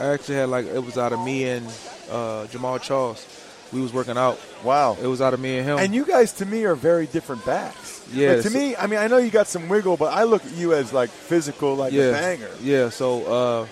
I 0.00 0.08
actually 0.14 0.34
had 0.36 0.48
like 0.48 0.66
it 0.66 0.84
was 0.84 0.98
out 0.98 1.12
of 1.12 1.20
me 1.24 1.48
and 1.48 1.66
uh, 2.10 2.46
Jamaal 2.50 2.80
Charles. 2.82 3.24
We 3.72 3.80
was 3.80 3.92
working 3.92 4.16
out. 4.16 4.40
Wow. 4.62 4.96
It 5.00 5.06
was 5.08 5.20
out 5.20 5.34
of 5.34 5.40
me 5.40 5.58
and 5.58 5.66
him. 5.66 5.78
And 5.78 5.92
you 5.92 6.04
guys, 6.06 6.32
to 6.34 6.46
me, 6.46 6.64
are 6.64 6.76
very 6.76 7.06
different 7.06 7.44
backs. 7.44 8.00
Yeah, 8.12 8.34
Like, 8.34 8.42
to 8.42 8.50
so- 8.50 8.56
me, 8.58 8.76
I 8.76 8.86
mean, 8.86 9.00
I 9.00 9.08
know 9.08 9.16
you 9.18 9.30
got 9.30 9.48
some 9.48 9.68
wiggle, 9.68 9.96
but 9.96 10.12
I 10.14 10.22
look 10.22 10.44
at 10.46 10.52
you 10.52 10.72
as 10.72 10.92
like 10.92 11.10
physical, 11.10 11.74
like 11.74 11.92
yeah, 11.92 12.04
a 12.04 12.12
banger. 12.12 12.50
Yeah, 12.62 12.90
so 12.90 13.24
uh, 13.26 13.66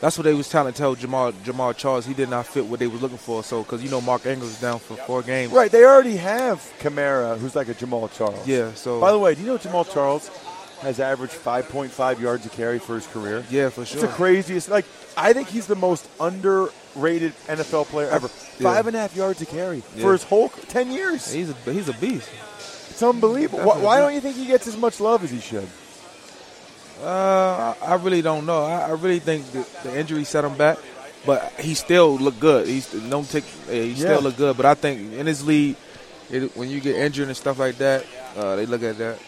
that's 0.00 0.16
what 0.16 0.24
they 0.24 0.34
was 0.34 0.48
trying 0.48 0.66
to 0.66 0.72
tell 0.72 0.94
Jamaal 0.94 1.32
Jamaal 1.44 1.76
Charles. 1.76 2.06
He 2.06 2.14
did 2.14 2.28
not 2.28 2.46
fit 2.46 2.64
what 2.66 2.78
they 2.80 2.86
was 2.86 3.02
looking 3.02 3.18
for. 3.18 3.42
So 3.42 3.62
because 3.62 3.82
you 3.82 3.90
know 3.90 4.00
Mark 4.00 4.26
Ingram 4.26 4.46
was 4.48 4.60
down 4.60 4.78
for 4.78 4.96
four 4.96 5.22
games. 5.22 5.52
Right, 5.52 5.70
they 5.70 5.84
already 5.84 6.16
have 6.16 6.58
Kamara, 6.80 7.36
who's 7.38 7.56
like 7.56 7.68
a 7.68 7.74
Jamaal 7.74 8.12
Charles. 8.16 8.46
Yeah. 8.46 8.72
So 8.74 9.00
By 9.00 9.10
the 9.12 9.18
way, 9.18 9.34
do 9.34 9.40
you 9.42 9.46
know 9.48 9.58
Jamaal 9.58 9.92
Charles 9.92 10.30
has 10.82 11.00
averaged 11.00 11.32
5.5 11.34 12.20
yards 12.20 12.46
a 12.46 12.48
carry 12.50 12.78
for 12.78 12.94
his 12.94 13.06
career? 13.08 13.44
yeah, 13.50 13.68
for 13.68 13.84
sure. 13.84 13.98
It's 13.98 14.08
the 14.08 14.14
craziest. 14.16 14.68
Like, 14.68 14.84
I 15.16 15.32
think 15.32 15.48
he's 15.48 15.66
the 15.66 15.74
most 15.74 16.08
underrated 16.20 17.32
NFL 17.48 17.86
player 17.86 18.08
ever. 18.10 18.28
Yeah. 18.60 18.72
Five 18.74 18.86
and 18.86 18.96
a 18.96 19.00
half 19.00 19.16
yards 19.16 19.42
a 19.42 19.46
carry 19.46 19.82
Yeah. 19.96 20.02
for 20.02 20.12
his 20.12 20.22
whole 20.22 20.48
10 20.50 20.92
years. 20.92 21.32
He's 21.32 21.50
a 21.50 21.54
he's 21.72 21.88
a 21.88 21.92
beast. 21.94 22.28
It's 22.90 23.02
unbelievable. 23.02 23.64
Why, 23.64 23.78
why 23.78 23.98
don't 23.98 24.14
you 24.14 24.20
think 24.20 24.36
he 24.36 24.46
gets 24.46 24.66
as 24.68 24.76
much 24.76 25.00
love 25.00 25.22
as 25.24 25.30
he 25.30 25.40
should? 25.40 25.68
Uh, 27.02 27.74
I 27.82 27.94
really 27.96 28.22
don't 28.22 28.46
know. 28.46 28.64
I, 28.64 28.88
I 28.88 28.90
really 28.90 29.18
think 29.20 29.50
the, 29.52 29.66
the 29.84 29.98
injury 29.98 30.24
set 30.24 30.44
him 30.44 30.56
back, 30.56 30.78
but 31.24 31.52
he 31.60 31.74
still 31.74 32.16
look 32.18 32.38
good. 32.40 32.66
He's 32.66 32.90
don't 32.92 33.28
take. 33.28 33.44
He 33.68 33.90
Yeah. 33.90 33.94
still 33.96 34.20
look 34.22 34.36
good. 34.36 34.56
But 34.56 34.66
I 34.66 34.74
think 34.74 35.12
in 35.12 35.26
his 35.26 35.46
league, 35.46 35.76
it, 36.30 36.56
when 36.56 36.68
you 36.68 36.80
get 36.80 36.96
injured 36.96 37.28
and 37.28 37.36
stuff 37.36 37.58
like 37.58 37.78
that, 37.78 38.04
uh, 38.36 38.56
they 38.56 38.66
look 38.66 38.82
at 38.82 38.98
that. 38.98 39.18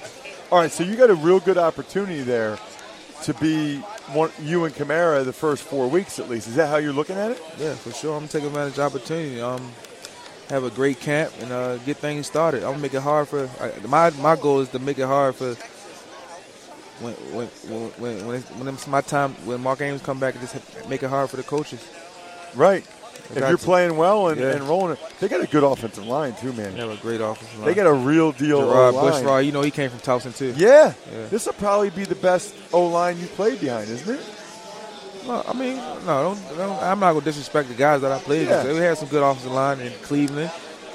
All 0.51 0.59
right, 0.59 0.71
so 0.71 0.83
you 0.83 0.97
got 0.97 1.11
a 1.11 1.15
real 1.15 1.39
good 1.39 1.59
opportunity 1.59 2.23
there 2.23 2.59
to 3.23 3.35
be 3.35 3.77
one, 4.13 4.31
you 4.43 4.65
and 4.65 4.75
Kamara 4.75 5.25
the 5.25 5.33
first 5.33 5.63
four 5.63 5.89
weeks 5.89 6.19
at 6.19 6.29
least. 6.29 6.49
Is 6.49 6.57
that 6.57 6.69
how 6.69 6.77
you're 6.79 6.93
looking 6.93 7.17
at 7.17 7.31
it? 7.31 7.43
Yeah, 7.59 7.75
for 7.75 7.93
sure. 7.93 8.17
I'm 8.17 8.27
gonna 8.27 8.47
advantage 8.47 8.71
of 8.71 8.77
the 8.77 8.83
opportunity. 8.83 9.41
Um, 9.41 9.71
have 10.49 10.65
a 10.65 10.71
great 10.71 10.99
camp 10.99 11.33
and 11.41 11.53
uh, 11.53 11.77
get 11.79 11.99
things 11.99 12.27
started. 12.27 12.65
I'm 12.65 12.71
gonna 12.73 12.83
make 12.83 12.95
it 12.95 13.03
hard 13.03 13.29
for 13.29 13.49
I, 13.61 13.73
my 13.87 14.11
my 14.11 14.35
goal 14.35 14.61
is 14.61 14.69
to 14.71 14.81
make 14.81 14.99
it 14.99 15.07
hard 15.07 15.37
for 15.37 15.55
when 17.01 17.15
when 17.35 17.47
when 17.69 17.91
when, 17.99 18.27
when, 18.27 18.37
it's, 18.37 18.51
when 18.51 18.69
it's 18.69 18.87
my 18.87 19.01
time 19.01 19.33
when 19.45 19.61
Mark 19.63 19.81
Ames 19.81 20.03
come 20.03 20.19
back 20.21 20.35
and 20.35 20.43
just 20.49 20.89
make 20.89 21.03
it 21.03 21.09
hard 21.11 21.31
for 21.31 21.37
the 21.37 21.43
coaches. 21.43 21.87
Right. 22.55 22.85
If 23.31 23.39
you're 23.39 23.51
to. 23.51 23.59
playing 23.59 23.97
well 23.97 24.29
and, 24.29 24.41
Yeah. 24.41 24.53
and 24.53 24.63
rolling 24.65 24.97
they 25.21 25.29
got 25.29 25.41
a 25.41 25.47
good 25.47 25.63
offensive 25.63 26.05
line 26.07 26.35
too, 26.35 26.53
man. 26.53 26.73
They 26.75 26.81
have 26.81 26.91
a 26.91 26.97
great 26.97 27.21
offensive 27.21 27.59
line. 27.59 27.67
They 27.67 27.75
got 27.75 27.87
a 27.87 27.93
real 27.93 28.33
deal 28.33 28.61
Gerard. 28.61 28.95
Bushrod. 28.95 29.47
You 29.47 29.53
know 29.53 29.63
he 29.63 29.71
came 29.71 29.89
from 29.91 30.01
Towson 30.01 30.37
too. 30.37 30.53
Yeah. 30.57 30.95
Yeah. 31.13 31.27
This 31.27 31.47
will 31.47 31.53
probably 31.55 31.91
be 31.91 32.05
the 32.05 32.17
best 32.17 32.55
O 32.73 32.87
line 32.87 33.19
you 33.21 33.27
played 33.29 33.61
behind, 33.61 33.89
isn't 33.89 34.15
it? 34.15 34.21
No, 35.27 35.45
I 35.47 35.53
mean, 35.53 35.77
no, 35.77 36.35
don't, 36.35 36.57
don't, 36.57 36.83
I'm 36.83 36.99
not 36.99 37.13
gonna 37.13 37.25
disrespect 37.25 37.69
the 37.69 37.75
guys 37.75 38.01
that 38.01 38.11
I 38.11 38.19
played 38.19 38.49
Yeah. 38.49 38.63
against. 38.63 38.81
We 38.81 38.85
had 38.85 38.99
some 38.99 39.09
good 39.09 39.23
offensive 39.23 39.53
line 39.53 39.79
in 39.81 39.93
Cleveland 40.03 40.51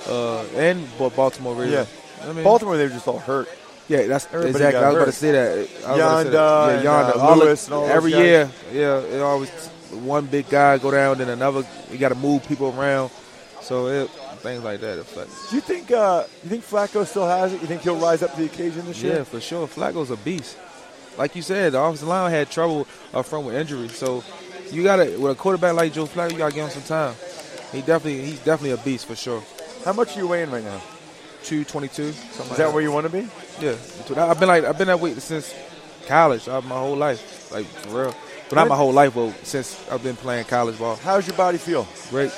uh, 0.08 0.44
and 0.56 0.86
Ba- 0.98 1.12
Baltimore. 1.12 1.56
Really. 1.56 1.74
Yeah. 1.74 1.86
I 2.24 2.34
mean, 2.34 2.44
Baltimore, 2.44 2.76
they 2.76 2.84
were 2.86 2.90
just 2.90 3.08
all 3.08 3.20
hurt. 3.20 3.48
Yeah, 3.88 4.08
that's 4.08 4.26
Everybody 4.34 4.50
exactly. 4.66 4.84
I 4.84 4.88
was 4.88 4.96
about 4.96 5.06
to 5.06 5.12
say 5.12 5.32
that. 5.32 5.52
I 5.52 5.58
was 5.58 6.00
about 6.00 6.24
to 6.24 6.24
say 6.24 6.30
Yanda 6.30 6.32
that. 6.32 6.84
yeah, 6.84 6.90
Yanda, 6.90 7.16
uh, 7.16 7.20
all 7.20 7.36
the- 7.40 7.46
Lewis 7.46 7.66
and 7.66 7.74
all 7.76 7.82
those 7.82 7.92
every 7.92 8.12
guys. 8.12 8.20
year, 8.22 8.52
yeah, 8.74 9.00
it 9.00 9.22
always 9.22 9.50
one 9.92 10.26
big 10.26 10.50
guy 10.50 10.78
go 10.80 10.92
down, 10.92 11.18
then 11.20 11.30
another. 11.30 11.64
You 11.92 11.98
got 12.00 12.10
to 12.10 12.16
move 12.16 12.46
people 12.48 12.74
around, 12.78 13.12
so 13.62 13.88
it, 13.88 14.10
things 14.42 14.64
like 14.64 14.80
that. 14.82 15.06
Do 15.50 15.56
you 15.56 15.62
think 15.62 15.92
uh, 15.92 16.24
you 16.44 16.50
think 16.50 16.66
Flacco 16.66 17.06
still 17.06 17.28
has 17.28 17.54
it? 17.54 17.62
You 17.62 17.68
think 17.68 17.82
he'll 17.84 17.96
rise 17.98 18.24
up 18.24 18.32
to 18.32 18.38
the 18.38 18.46
occasion 18.46 18.86
this 18.88 19.02
Yeah, 19.02 19.08
year? 19.10 19.18
Yeah, 19.20 19.24
for 19.24 19.40
sure. 19.40 19.68
Flacco's 19.68 20.10
a 20.10 20.18
beast. 20.18 20.58
Like 21.18 21.36
you 21.36 21.42
said, 21.44 21.74
the 21.74 21.80
offensive 21.82 22.08
line 22.08 22.30
had 22.32 22.50
trouble 22.50 22.88
up 23.14 23.26
front 23.28 23.46
with 23.46 23.56
injury, 23.56 23.88
so 23.90 24.24
you 24.72 24.82
got 24.84 24.96
to 24.98 25.16
with 25.18 25.32
a 25.32 25.36
quarterback 25.36 25.76
like 25.76 25.94
Joe 25.94 26.08
Flacco, 26.08 26.32
you 26.32 26.38
got 26.40 26.50
to 26.50 26.56
give 26.56 26.66
him 26.66 26.72
some 26.72 26.84
time. 26.84 27.16
He 27.72 27.82
definitely, 27.82 28.26
he's 28.26 28.40
definitely 28.40 28.72
a 28.72 28.78
beast 28.78 29.06
for 29.06 29.16
sure. 29.16 29.44
How 29.86 29.94
much 29.94 30.16
are 30.18 30.20
you 30.20 30.28
weighing 30.28 30.50
right 30.50 30.64
now? 30.64 30.82
Two 31.46 31.64
twenty 31.64 31.88
two, 31.88 32.12
something 32.12 32.52
Is 32.54 32.58
that 32.58 32.74
where 32.74 32.82
you 32.82 32.92
want 32.92 33.06
to 33.06 33.12
be? 33.12 33.28
Yeah, 33.62 33.76
I've 34.18 34.40
been 34.40 34.48
like 34.50 34.64
I've 34.66 34.78
been 34.78 34.88
that 34.88 35.00
weight 35.00 35.22
since 35.22 35.54
college. 36.08 36.48
uh, 36.48 36.60
my 36.62 36.76
whole 36.76 36.96
life, 36.98 37.52
like 37.52 37.66
for 37.66 38.04
real. 38.06 38.16
But 38.50 38.56
not 38.58 38.68
my 38.68 38.76
whole 38.76 38.92
life, 38.94 39.14
but 39.16 39.32
since 39.46 39.80
I've 39.92 40.04
been 40.04 40.16
playing 40.16 40.46
college 40.46 40.78
ball. 40.80 40.96
How's 40.98 41.28
your 41.28 41.38
body 41.38 41.58
feel? 41.58 41.88
Great. 42.10 42.32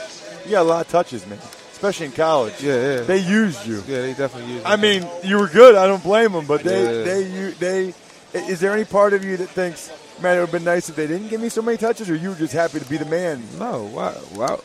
You 0.46 0.52
got 0.52 0.62
a 0.62 0.70
lot 0.70 0.86
of 0.86 0.92
touches, 0.92 1.26
man. 1.28 1.40
Especially 1.72 2.08
in 2.08 2.12
college. 2.14 2.62
Yeah, 2.62 2.74
yeah. 2.76 3.02
They 3.02 3.18
used 3.20 3.66
you. 3.66 3.76
yeah, 3.88 4.02
they 4.02 4.14
definitely 4.14 4.54
use. 4.56 4.64
I 4.66 4.76
me. 4.78 5.00
mean, 5.00 5.10
you 5.24 5.38
were 5.38 5.48
good. 5.48 5.76
I 5.76 5.86
don't 5.88 6.02
blame 6.04 6.32
them, 6.34 6.46
but 6.46 6.64
they, 6.64 6.84
Yeah. 6.84 7.04
they, 7.04 7.22
you, 7.30 7.52
they. 7.52 7.94
Is 8.34 8.60
there 8.60 8.74
any 8.74 8.84
part 8.86 9.14
of 9.14 9.24
you 9.24 9.38
that 9.38 9.50
thinks, 9.50 9.90
man, 10.22 10.38
it 10.38 10.40
would 10.42 10.48
have 10.48 10.52
been 10.52 10.64
nice 10.64 10.90
if 10.90 10.96
they 10.96 11.08
didn't 11.08 11.28
give 11.30 11.40
me 11.42 11.50
so 11.50 11.62
many 11.62 11.78
touches, 11.78 12.10
or 12.10 12.16
you 12.16 12.30
were 12.30 12.36
just 12.36 12.54
happy 12.54 12.80
to 12.80 12.86
be 12.90 12.98
the 12.98 13.06
man? 13.06 13.42
no. 13.60 13.84
Why, 13.86 14.12
why? 14.34 14.56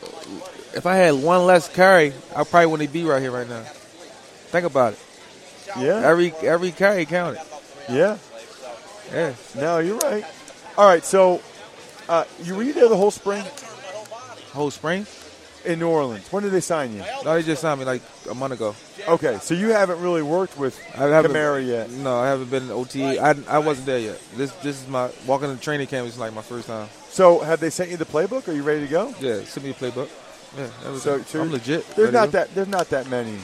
If 0.75 0.85
I 0.85 0.95
had 0.95 1.13
one 1.15 1.45
less 1.45 1.69
carry, 1.69 2.13
I 2.35 2.43
probably 2.43 2.65
wouldn't 2.67 2.91
be 2.91 3.03
right 3.03 3.21
here 3.21 3.31
right 3.31 3.47
now. 3.47 3.63
Think 4.53 4.67
about 4.67 4.93
it. 4.93 4.99
Yeah, 5.79 6.07
Every 6.07 6.31
every 6.43 6.71
carry 6.71 7.05
counted. 7.07 7.41
yeah. 7.89 8.17
Yeah. 9.11 9.33
No, 9.55 9.79
you're 9.79 9.97
right. 9.97 10.23
All 10.77 10.87
right, 10.87 11.03
so 11.03 11.41
uh, 12.07 12.25
you 12.43 12.53
were 12.53 12.61
you 12.61 12.73
there 12.73 12.87
the 12.87 12.95
whole 12.95 13.09
spring 13.09 13.43
Whole 14.51 14.69
spring. 14.69 15.07
in 15.65 15.79
New 15.79 15.87
Orleans? 15.89 16.31
When 16.31 16.43
did 16.43 16.51
they 16.51 16.61
sign 16.61 16.93
you? 16.93 16.99
No, 17.25 17.33
they 17.33 17.41
just 17.41 17.63
signed 17.63 17.79
me 17.79 17.85
like 17.87 18.03
a 18.29 18.35
month 18.35 18.53
ago. 18.53 18.75
Okay, 19.07 19.39
so 19.41 19.55
you 19.55 19.69
haven't 19.69 19.99
really 20.01 20.21
worked 20.21 20.55
with 20.55 20.79
I 20.93 21.07
haven't, 21.07 21.31
Kamara 21.31 21.65
yet. 21.65 21.89
No, 21.89 22.19
I 22.19 22.27
haven't 22.27 22.51
been 22.51 22.63
in 22.65 22.69
OTA. 22.71 23.19
I, 23.19 23.35
I 23.47 23.57
wasn't 23.57 23.87
there 23.87 23.97
yet. 23.99 24.21
This 24.35 24.51
this 24.61 24.79
is 24.79 24.87
my 24.87 25.09
walking 25.25 25.47
the 25.49 25.57
training 25.57 25.87
camp 25.87 26.07
is 26.07 26.19
like 26.19 26.31
my 26.35 26.43
first 26.43 26.67
time. 26.67 26.89
So 27.09 27.39
have 27.39 27.59
they 27.59 27.71
sent 27.71 27.89
you 27.89 27.97
the 27.97 28.05
playbook? 28.05 28.47
Are 28.47 28.53
you 28.53 28.61
ready 28.61 28.81
to 28.81 28.87
go? 28.91 29.15
Yeah, 29.19 29.41
send 29.45 29.65
me 29.65 29.71
a 29.71 29.73
playbook. 29.73 30.09
Yeah. 30.55 30.97
So, 30.99 31.19
so 31.23 31.41
I'm 31.41 31.51
legit. 31.51 31.87
There's 31.95 32.13
not 32.13 32.31
that. 32.33 32.53
There's 32.53 32.67
not 32.67 32.89
that 32.91 33.09
many 33.09 33.39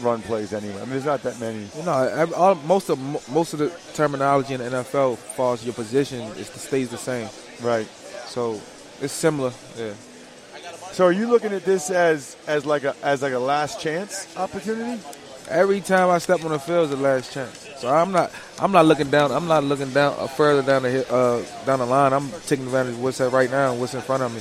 run 0.00 0.22
plays 0.22 0.52
anyway. 0.52 0.76
I 0.76 0.80
mean, 0.80 0.90
there's 0.90 1.04
not 1.04 1.22
that 1.22 1.38
many. 1.40 1.66
You 1.76 1.82
know, 1.84 1.92
I- 1.92 2.30
all, 2.32 2.54
most 2.56 2.88
of 2.88 2.98
most 3.30 3.52
of 3.52 3.58
the 3.58 3.70
terminology 3.94 4.54
in 4.54 4.60
the 4.60 4.66
NFL, 4.70 5.16
falls 5.16 5.64
your 5.64 5.74
position, 5.74 6.20
It 6.36 6.44
stays 6.46 6.90
the 6.90 6.98
same. 6.98 7.28
Right. 7.62 7.86
So 8.26 8.60
it's 9.00 9.12
similar. 9.12 9.52
Yeah. 9.78 9.92
So 10.92 11.06
are 11.06 11.12
you 11.12 11.28
looking 11.28 11.52
at 11.52 11.64
this 11.64 11.90
as 11.90 12.36
as 12.46 12.64
like 12.64 12.84
a 12.84 12.94
as 13.02 13.22
like 13.22 13.32
a 13.32 13.38
last 13.38 13.80
chance 13.80 14.28
opportunity? 14.36 15.02
Every 15.48 15.80
time 15.80 16.08
I 16.08 16.18
step 16.18 16.42
on 16.44 16.52
the 16.52 16.58
field 16.58 16.86
is 16.86 16.92
a 16.92 16.96
last 16.96 17.32
chance. 17.32 17.68
So 17.78 17.88
I'm 17.88 18.12
not 18.12 18.30
I'm 18.58 18.72
not 18.72 18.86
looking 18.86 19.10
down. 19.10 19.30
I'm 19.32 19.46
not 19.46 19.64
looking 19.64 19.90
down 19.90 20.14
uh, 20.18 20.26
further 20.26 20.62
down 20.62 20.82
the 20.84 21.12
uh, 21.12 21.44
down 21.66 21.80
the 21.80 21.86
line. 21.86 22.12
I'm 22.12 22.30
taking 22.46 22.64
advantage 22.66 22.94
of 22.94 23.02
what's 23.02 23.20
at 23.20 23.32
right 23.32 23.50
now 23.50 23.72
and 23.72 23.80
what's 23.80 23.94
in 23.94 24.00
front 24.00 24.22
of 24.22 24.32
me. 24.34 24.40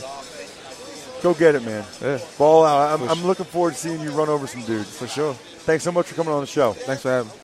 Go 1.23 1.33
get 1.33 1.55
it, 1.55 1.63
man. 1.63 1.83
Yeah, 2.01 2.19
Ball 2.37 2.65
out. 2.65 2.99
I'm, 3.01 3.09
I'm 3.09 3.23
looking 3.25 3.45
forward 3.45 3.71
to 3.73 3.77
seeing 3.79 4.01
you 4.01 4.11
run 4.11 4.29
over 4.29 4.45
some 4.45 4.61
dudes. 4.63 4.95
for 4.97 5.07
sure. 5.07 5.33
Thanks 5.33 5.83
so 5.85 5.91
much 5.91 6.07
for 6.07 6.15
coming 6.15 6.33
on 6.33 6.41
the 6.41 6.47
show. 6.47 6.73
Thanks 6.73 7.01
for 7.01 7.09
having 7.09 7.31
me. 7.31 7.37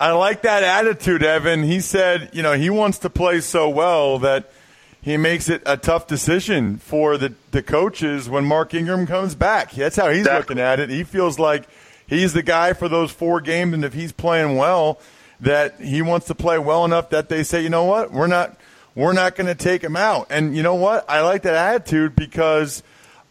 I 0.00 0.12
like 0.12 0.42
that 0.42 0.62
attitude, 0.64 1.22
Evan. 1.22 1.62
He 1.62 1.80
said, 1.80 2.30
you 2.32 2.42
know, 2.42 2.54
he 2.54 2.68
wants 2.68 2.98
to 2.98 3.10
play 3.10 3.40
so 3.40 3.68
well 3.68 4.18
that 4.20 4.50
he 5.02 5.16
makes 5.16 5.48
it 5.48 5.62
a 5.66 5.76
tough 5.76 6.06
decision 6.08 6.78
for 6.78 7.16
the, 7.16 7.32
the 7.52 7.62
coaches 7.62 8.28
when 8.28 8.44
Mark 8.44 8.74
Ingram 8.74 9.06
comes 9.06 9.34
back. 9.34 9.70
That's 9.72 9.96
how 9.96 10.08
he's 10.08 10.20
Exactly. 10.20 10.54
looking 10.56 10.58
at 10.64 10.80
it. 10.80 10.90
He 10.90 11.04
feels 11.04 11.38
like 11.38 11.68
he's 12.06 12.32
the 12.32 12.42
guy 12.42 12.72
for 12.72 12.88
those 12.88 13.10
four 13.12 13.40
games, 13.40 13.72
and 13.72 13.84
if 13.84 13.92
he's 13.94 14.12
playing 14.12 14.56
well, 14.56 15.00
that 15.38 15.80
he 15.80 16.02
wants 16.02 16.26
to 16.26 16.34
play 16.34 16.58
well 16.58 16.84
enough 16.84 17.10
that 17.10 17.28
they 17.28 17.42
say, 17.44 17.62
you 17.62 17.70
know 17.70 17.84
what, 17.84 18.10
we're 18.10 18.26
not 18.26 18.58
we're 18.94 19.12
not 19.12 19.36
going 19.36 19.46
to 19.46 19.54
take 19.54 19.82
him 19.82 19.96
out. 19.96 20.26
And 20.30 20.56
you 20.56 20.62
know 20.62 20.74
what? 20.74 21.08
I 21.08 21.20
like 21.20 21.42
that 21.42 21.54
attitude 21.54 22.16
because 22.16 22.82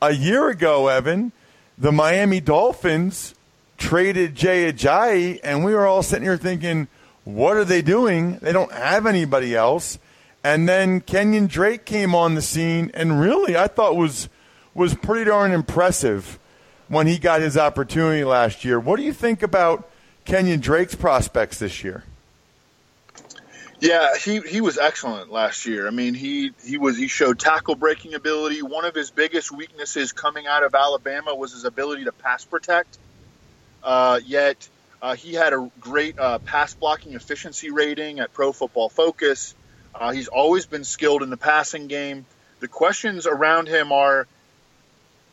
a 0.01 0.11
year 0.11 0.49
ago, 0.49 0.87
Evan, 0.87 1.31
the 1.77 1.91
Miami 1.91 2.39
Dolphins 2.39 3.35
traded 3.77 4.35
Jay 4.35 4.71
Ajayi, 4.71 5.39
and 5.43 5.63
we 5.63 5.73
were 5.73 5.87
all 5.87 6.03
sitting 6.03 6.23
here 6.23 6.37
thinking, 6.37 6.87
what 7.23 7.57
are 7.57 7.65
they 7.65 7.81
doing? 7.81 8.37
They 8.37 8.51
don't 8.51 8.71
have 8.71 9.05
anybody 9.05 9.55
else. 9.55 9.99
And 10.43 10.67
then 10.67 11.01
Kenyon 11.01 11.47
Drake 11.47 11.85
came 11.85 12.15
on 12.15 12.35
the 12.35 12.41
scene, 12.41 12.91
and 12.93 13.19
really, 13.19 13.57
I 13.57 13.67
thought 13.67 13.95
was 13.95 14.29
was 14.73 14.95
pretty 14.95 15.25
darn 15.25 15.51
impressive 15.51 16.39
when 16.87 17.07
he 17.07 17.17
got 17.17 17.41
his 17.41 17.57
opportunity 17.57 18.23
last 18.23 18.63
year. 18.63 18.79
What 18.79 18.97
do 18.97 19.03
you 19.03 19.11
think 19.11 19.43
about 19.43 19.89
Kenyon 20.23 20.61
Drake's 20.61 20.95
prospects 20.95 21.59
this 21.59 21.83
year? 21.83 22.03
Yeah, 23.81 24.17
he, 24.17 24.39
he 24.41 24.61
was 24.61 24.77
excellent 24.77 25.31
last 25.31 25.65
year. 25.65 25.87
I 25.87 25.91
mean, 25.91 26.13
he 26.13 26.51
he 26.65 26.77
was 26.77 26.97
he 26.97 27.07
showed 27.07 27.39
tackle 27.39 27.75
breaking 27.75 28.13
ability. 28.13 28.61
One 28.61 28.85
of 28.85 28.95
his 28.95 29.11
biggest 29.11 29.51
weaknesses 29.51 30.11
coming 30.13 30.47
out 30.47 30.63
of 30.63 30.75
Alabama 30.75 31.35
was 31.35 31.53
his 31.53 31.65
ability 31.65 32.05
to 32.05 32.11
pass 32.11 32.43
protect. 32.45 32.97
Uh, 33.83 34.19
yet 34.25 34.67
uh, 35.01 35.15
he 35.15 35.33
had 35.33 35.53
a 35.53 35.71
great 35.79 36.19
uh, 36.19 36.39
pass 36.39 36.75
blocking 36.75 37.13
efficiency 37.13 37.71
rating 37.71 38.19
at 38.19 38.33
Pro 38.33 38.51
Football 38.51 38.89
Focus. 38.89 39.55
Uh, 39.95 40.11
he's 40.11 40.27
always 40.27 40.65
been 40.65 40.83
skilled 40.83 41.23
in 41.23 41.29
the 41.29 41.37
passing 41.37 41.87
game. 41.87 42.25
The 42.59 42.67
questions 42.67 43.27
around 43.27 43.67
him 43.69 43.91
are 43.93 44.27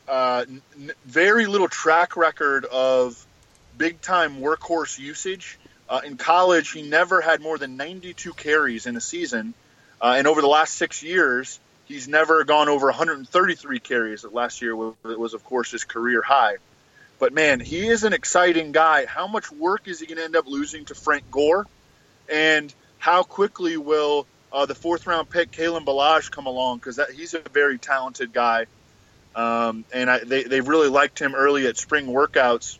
uh, 0.08 0.44
n- 0.48 0.92
very 1.04 1.46
little 1.46 1.68
track 1.68 2.16
record 2.16 2.64
of 2.64 3.26
big 3.76 4.00
time 4.00 4.38
workhorse 4.40 4.98
usage. 4.98 5.58
Uh, 5.88 6.00
in 6.04 6.16
college, 6.16 6.70
he 6.72 6.82
never 6.82 7.20
had 7.20 7.40
more 7.40 7.58
than 7.58 7.76
92 7.76 8.32
carries 8.32 8.86
in 8.86 8.96
a 8.96 9.00
season. 9.00 9.54
Uh, 10.00 10.14
and 10.18 10.26
over 10.26 10.40
the 10.40 10.48
last 10.48 10.74
six 10.74 11.02
years, 11.02 11.60
he's 11.84 12.08
never 12.08 12.44
gone 12.44 12.68
over 12.68 12.86
133 12.86 13.78
carries. 13.78 14.24
Last 14.24 14.62
year 14.62 14.74
was, 14.74 14.94
was, 15.04 15.34
of 15.34 15.44
course, 15.44 15.70
his 15.70 15.84
career 15.84 16.22
high. 16.22 16.56
But 17.18 17.32
man, 17.32 17.60
he 17.60 17.86
is 17.86 18.04
an 18.04 18.12
exciting 18.12 18.72
guy. 18.72 19.06
How 19.06 19.26
much 19.26 19.50
work 19.50 19.88
is 19.88 20.00
he 20.00 20.06
going 20.06 20.18
to 20.18 20.24
end 20.24 20.36
up 20.36 20.46
losing 20.46 20.84
to 20.86 20.94
Frank 20.94 21.30
Gore? 21.30 21.66
And 22.28 22.74
how 22.98 23.22
quickly 23.22 23.76
will 23.76 24.26
uh, 24.52 24.66
the 24.66 24.74
fourth 24.74 25.06
round 25.06 25.30
pick, 25.30 25.50
Kalen 25.50 25.84
Ballage, 25.84 26.30
come 26.30 26.46
along 26.46 26.78
because 26.78 27.00
he's 27.14 27.34
a 27.34 27.40
very 27.52 27.78
talented 27.78 28.32
guy. 28.32 28.66
Um, 29.34 29.84
and 29.92 30.10
I, 30.10 30.20
they, 30.20 30.44
they 30.44 30.60
really 30.60 30.88
liked 30.88 31.18
him 31.18 31.34
early 31.34 31.66
at 31.66 31.76
spring 31.76 32.06
workouts. 32.06 32.78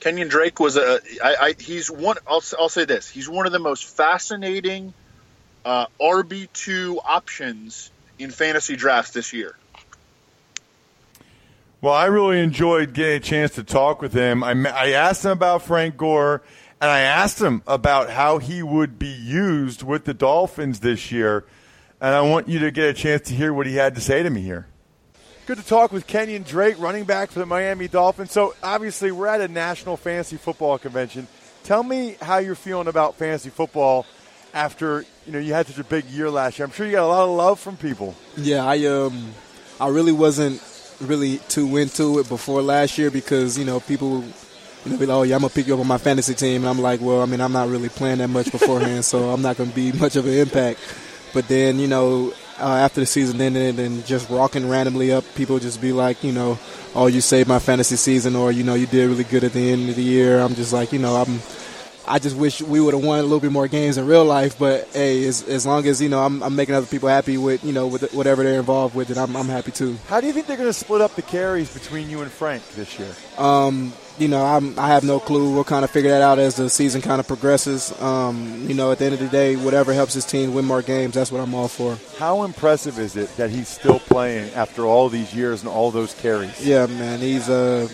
Kenyon 0.00 0.28
Drake 0.28 0.58
was 0.58 0.76
a 0.76 1.00
I, 1.22 1.36
I, 1.40 1.54
he's 1.58 1.90
one. 1.90 2.16
I'll, 2.26 2.42
I'll 2.58 2.68
say 2.68 2.84
this: 2.84 3.08
he's 3.08 3.28
one 3.28 3.46
of 3.46 3.52
the 3.52 3.58
most 3.58 3.84
fascinating 3.84 4.94
uh, 5.64 5.86
RB 6.00 6.48
two 6.52 7.00
options 7.04 7.90
in 8.18 8.30
fantasy 8.30 8.76
drafts 8.76 9.12
this 9.12 9.32
year. 9.32 9.56
Well, 11.82 11.94
I 11.94 12.06
really 12.06 12.40
enjoyed 12.40 12.92
getting 12.92 13.16
a 13.16 13.20
chance 13.20 13.52
to 13.52 13.64
talk 13.64 14.02
with 14.02 14.12
him. 14.12 14.44
I, 14.44 14.50
I 14.50 14.90
asked 14.90 15.24
him 15.24 15.30
about 15.30 15.62
Frank 15.62 15.96
Gore, 15.96 16.42
and 16.80 16.90
I 16.90 17.00
asked 17.00 17.40
him 17.40 17.62
about 17.66 18.10
how 18.10 18.38
he 18.38 18.62
would 18.62 18.98
be 18.98 19.08
used 19.08 19.82
with 19.82 20.04
the 20.04 20.12
Dolphins 20.12 20.80
this 20.80 21.10
year. 21.10 21.44
And 22.00 22.14
I 22.14 22.22
want 22.22 22.48
you 22.48 22.58
to 22.60 22.70
get 22.70 22.88
a 22.88 22.94
chance 22.94 23.28
to 23.28 23.34
hear 23.34 23.52
what 23.52 23.66
he 23.66 23.76
had 23.76 23.94
to 23.94 24.00
say 24.00 24.22
to 24.22 24.30
me 24.30 24.42
here. 24.42 24.66
Good 25.50 25.58
to 25.58 25.66
talk 25.66 25.90
with 25.90 26.06
Kenyon 26.06 26.44
Drake, 26.44 26.78
running 26.78 27.02
back 27.02 27.32
for 27.32 27.40
the 27.40 27.44
Miami 27.44 27.88
Dolphins. 27.88 28.30
So, 28.30 28.54
obviously, 28.62 29.10
we're 29.10 29.26
at 29.26 29.40
a 29.40 29.48
National 29.48 29.96
Fantasy 29.96 30.36
Football 30.36 30.78
Convention. 30.78 31.26
Tell 31.64 31.82
me 31.82 32.14
how 32.22 32.38
you're 32.38 32.54
feeling 32.54 32.86
about 32.86 33.16
fantasy 33.16 33.50
football 33.50 34.06
after 34.54 35.04
you 35.26 35.32
know 35.32 35.40
you 35.40 35.52
had 35.52 35.66
such 35.66 35.78
a 35.78 35.82
big 35.82 36.04
year 36.04 36.30
last 36.30 36.56
year. 36.56 36.66
I'm 36.66 36.70
sure 36.70 36.86
you 36.86 36.92
got 36.92 37.02
a 37.02 37.08
lot 37.08 37.24
of 37.24 37.30
love 37.30 37.58
from 37.58 37.76
people. 37.76 38.14
Yeah, 38.36 38.64
I 38.64 38.86
um, 38.86 39.34
I 39.80 39.88
really 39.88 40.12
wasn't 40.12 40.62
really 41.00 41.38
too 41.48 41.78
into 41.78 42.20
it 42.20 42.28
before 42.28 42.62
last 42.62 42.96
year 42.96 43.10
because 43.10 43.58
you 43.58 43.64
know 43.64 43.80
people 43.80 44.22
you 44.84 44.92
know, 44.92 44.98
be 44.98 45.06
like, 45.06 45.16
oh 45.16 45.22
yeah, 45.24 45.34
I'm 45.34 45.40
gonna 45.40 45.52
pick 45.52 45.66
you 45.66 45.74
up 45.74 45.80
on 45.80 45.88
my 45.88 45.98
fantasy 45.98 46.34
team, 46.34 46.62
and 46.62 46.68
I'm 46.68 46.78
like, 46.78 47.00
well, 47.00 47.22
I 47.22 47.26
mean, 47.26 47.40
I'm 47.40 47.52
not 47.52 47.68
really 47.68 47.88
playing 47.88 48.18
that 48.18 48.28
much 48.28 48.52
beforehand, 48.52 49.04
so 49.04 49.30
I'm 49.30 49.42
not 49.42 49.56
gonna 49.56 49.72
be 49.72 49.90
much 49.90 50.14
of 50.14 50.26
an 50.26 50.32
impact. 50.34 50.78
But 51.32 51.48
then, 51.48 51.80
you 51.80 51.88
know, 51.88 52.32
uh, 52.60 52.76
after 52.76 53.00
the 53.00 53.06
season 53.06 53.40
ended 53.40 53.78
and 53.78 54.04
just 54.06 54.28
rocking 54.30 54.68
randomly 54.68 55.12
up, 55.12 55.24
people 55.34 55.58
just 55.58 55.80
be 55.80 55.92
like, 55.92 56.22
you 56.22 56.32
know, 56.32 56.58
oh, 56.94 57.06
you 57.06 57.20
saved 57.20 57.48
my 57.48 57.58
fantasy 57.58 57.96
season, 57.96 58.36
or 58.36 58.52
you 58.52 58.62
know, 58.62 58.74
you 58.74 58.86
did 58.86 59.08
really 59.08 59.24
good 59.24 59.44
at 59.44 59.52
the 59.52 59.72
end 59.72 59.88
of 59.88 59.96
the 59.96 60.02
year. 60.02 60.38
I'm 60.38 60.54
just 60.54 60.72
like, 60.72 60.92
you 60.92 60.98
know, 60.98 61.16
I'm 61.16 61.40
I 62.10 62.18
just 62.18 62.36
wish 62.36 62.60
we 62.60 62.80
would 62.80 62.92
have 62.92 63.04
won 63.04 63.20
a 63.20 63.22
little 63.22 63.38
bit 63.38 63.52
more 63.52 63.68
games 63.68 63.96
in 63.96 64.06
real 64.06 64.24
life. 64.24 64.58
But 64.58 64.88
hey, 64.88 65.24
as, 65.26 65.46
as 65.48 65.64
long 65.64 65.86
as 65.86 66.02
you 66.02 66.08
know 66.08 66.22
I'm, 66.24 66.42
I'm 66.42 66.56
making 66.56 66.74
other 66.74 66.86
people 66.86 67.08
happy 67.08 67.38
with 67.38 67.62
you 67.64 67.72
know 67.72 67.86
with 67.86 68.12
whatever 68.12 68.42
they're 68.42 68.58
involved 68.58 68.94
with, 68.94 69.10
it 69.10 69.16
I'm, 69.16 69.36
I'm 69.36 69.46
happy 69.46 69.70
too. 69.70 69.96
How 70.08 70.20
do 70.20 70.26
you 70.26 70.32
think 70.32 70.46
they're 70.46 70.56
going 70.56 70.68
to 70.68 70.72
split 70.72 71.00
up 71.00 71.14
the 71.14 71.22
carries 71.22 71.72
between 71.72 72.10
you 72.10 72.20
and 72.22 72.30
Frank 72.30 72.66
this 72.70 72.98
year? 72.98 73.14
Um, 73.38 73.92
you 74.18 74.28
know, 74.28 74.44
I'm, 74.44 74.78
I 74.78 74.88
have 74.88 75.04
no 75.04 75.18
clue. 75.18 75.54
We'll 75.54 75.64
kind 75.64 75.84
of 75.84 75.90
figure 75.90 76.10
that 76.10 76.22
out 76.22 76.38
as 76.38 76.56
the 76.56 76.68
season 76.68 77.00
kind 77.00 77.20
of 77.20 77.26
progresses. 77.26 77.98
Um, 78.00 78.66
you 78.68 78.74
know, 78.74 78.92
at 78.92 78.98
the 78.98 79.06
end 79.06 79.14
of 79.14 79.20
the 79.20 79.28
day, 79.28 79.56
whatever 79.56 79.92
helps 79.92 80.14
his 80.14 80.24
team 80.24 80.52
win 80.54 80.64
more 80.64 80.82
games, 80.82 81.14
that's 81.14 81.32
what 81.32 81.40
I'm 81.40 81.54
all 81.54 81.68
for. 81.68 81.98
How 82.18 82.42
impressive 82.42 82.98
is 82.98 83.16
it 83.16 83.34
that 83.36 83.50
he's 83.50 83.68
still 83.68 83.98
playing 83.98 84.52
after 84.54 84.84
all 84.84 85.08
these 85.08 85.34
years 85.34 85.62
and 85.62 85.70
all 85.70 85.90
those 85.90 86.14
carries? 86.14 86.64
Yeah, 86.64 86.86
man, 86.86 87.20
he's 87.20 87.48
uh, 87.48 87.88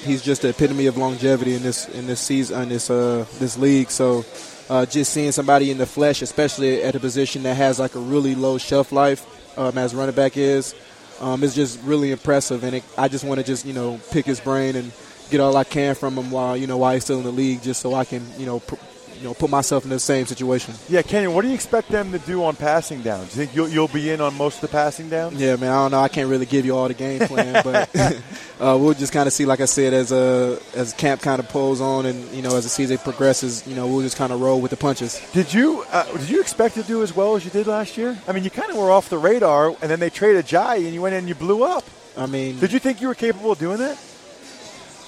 he's 0.00 0.22
just 0.22 0.42
the 0.42 0.50
epitome 0.50 0.86
of 0.86 0.96
longevity 0.96 1.54
in 1.54 1.62
this 1.62 1.88
in 1.88 2.06
this 2.06 2.20
season 2.20 2.62
in 2.62 2.68
this 2.68 2.90
uh 2.90 3.24
this 3.38 3.58
league. 3.58 3.90
So 3.90 4.24
uh, 4.68 4.86
just 4.86 5.12
seeing 5.12 5.32
somebody 5.32 5.70
in 5.70 5.78
the 5.78 5.86
flesh, 5.86 6.22
especially 6.22 6.82
at 6.82 6.94
a 6.94 7.00
position 7.00 7.42
that 7.42 7.56
has 7.56 7.78
like 7.78 7.94
a 7.94 7.98
really 7.98 8.34
low 8.34 8.58
shelf 8.58 8.92
life, 8.92 9.26
um, 9.58 9.76
as 9.76 9.94
running 9.94 10.14
back 10.14 10.36
is, 10.36 10.74
um, 11.20 11.42
is 11.42 11.54
just 11.54 11.80
really 11.82 12.10
impressive. 12.10 12.64
And 12.64 12.76
it, 12.76 12.84
I 12.96 13.08
just 13.08 13.24
want 13.24 13.38
to 13.40 13.46
just 13.46 13.66
you 13.66 13.72
know 13.72 14.00
pick 14.10 14.26
his 14.26 14.40
brain 14.40 14.76
and 14.76 14.92
get 15.30 15.40
all 15.40 15.56
I 15.56 15.64
can 15.64 15.94
from 15.94 16.16
him 16.16 16.30
while 16.30 16.56
you 16.56 16.66
know 16.66 16.78
while 16.78 16.94
he's 16.94 17.04
still 17.04 17.18
in 17.18 17.24
the 17.24 17.32
league, 17.32 17.62
just 17.62 17.80
so 17.80 17.94
I 17.94 18.04
can 18.04 18.24
you 18.38 18.46
know 18.46 18.60
pr- 18.60 18.76
you 19.22 19.28
know, 19.28 19.34
put 19.34 19.50
myself 19.50 19.84
in 19.84 19.90
the 19.90 20.00
same 20.00 20.26
situation. 20.26 20.74
Yeah, 20.88 21.02
Kenyon, 21.02 21.32
what 21.32 21.42
do 21.42 21.48
you 21.48 21.54
expect 21.54 21.88
them 21.88 22.10
to 22.10 22.18
do 22.18 22.42
on 22.42 22.56
passing 22.56 23.02
downs? 23.02 23.32
Do 23.32 23.40
you 23.40 23.46
think 23.46 23.56
you'll, 23.56 23.68
you'll 23.68 23.88
be 23.88 24.10
in 24.10 24.20
on 24.20 24.36
most 24.36 24.56
of 24.56 24.62
the 24.62 24.68
passing 24.68 25.08
downs? 25.08 25.40
Yeah, 25.40 25.54
man, 25.54 25.70
I 25.70 25.74
don't 25.76 25.92
know. 25.92 26.00
I 26.00 26.08
can't 26.08 26.28
really 26.28 26.44
give 26.44 26.66
you 26.66 26.76
all 26.76 26.88
the 26.88 26.94
game 26.94 27.20
plan, 27.20 27.52
but 27.64 27.88
uh, 28.60 28.76
we'll 28.80 28.94
just 28.94 29.12
kind 29.12 29.28
of 29.28 29.32
see, 29.32 29.46
like 29.46 29.60
I 29.60 29.66
said, 29.66 29.94
as 29.94 30.10
a 30.10 30.58
as 30.74 30.92
camp 30.92 31.22
kind 31.22 31.38
of 31.38 31.48
pulls 31.48 31.80
on, 31.80 32.06
and 32.06 32.28
you 32.34 32.42
know, 32.42 32.56
as 32.56 32.64
the 32.64 32.70
season 32.70 32.98
progresses, 32.98 33.64
you 33.64 33.76
know, 33.76 33.86
we'll 33.86 34.02
just 34.02 34.16
kind 34.16 34.32
of 34.32 34.40
roll 34.40 34.60
with 34.60 34.72
the 34.72 34.76
punches. 34.76 35.20
Did 35.32 35.54
you 35.54 35.84
uh, 35.92 36.04
did 36.16 36.28
you 36.28 36.40
expect 36.40 36.74
to 36.74 36.82
do 36.82 37.02
as 37.04 37.14
well 37.14 37.36
as 37.36 37.44
you 37.44 37.52
did 37.52 37.68
last 37.68 37.96
year? 37.96 38.18
I 38.26 38.32
mean, 38.32 38.42
you 38.42 38.50
kind 38.50 38.70
of 38.70 38.76
were 38.76 38.90
off 38.90 39.08
the 39.08 39.18
radar, 39.18 39.68
and 39.68 39.88
then 39.90 40.00
they 40.00 40.10
traded 40.10 40.46
Jai, 40.46 40.76
and 40.76 40.92
you 40.92 41.00
went 41.00 41.14
in 41.14 41.20
and 41.20 41.28
you 41.28 41.36
blew 41.36 41.62
up. 41.62 41.84
I 42.16 42.26
mean, 42.26 42.58
did 42.58 42.72
you 42.72 42.80
think 42.80 43.00
you 43.00 43.06
were 43.06 43.14
capable 43.14 43.52
of 43.52 43.58
doing 43.58 43.78
that? 43.78 43.98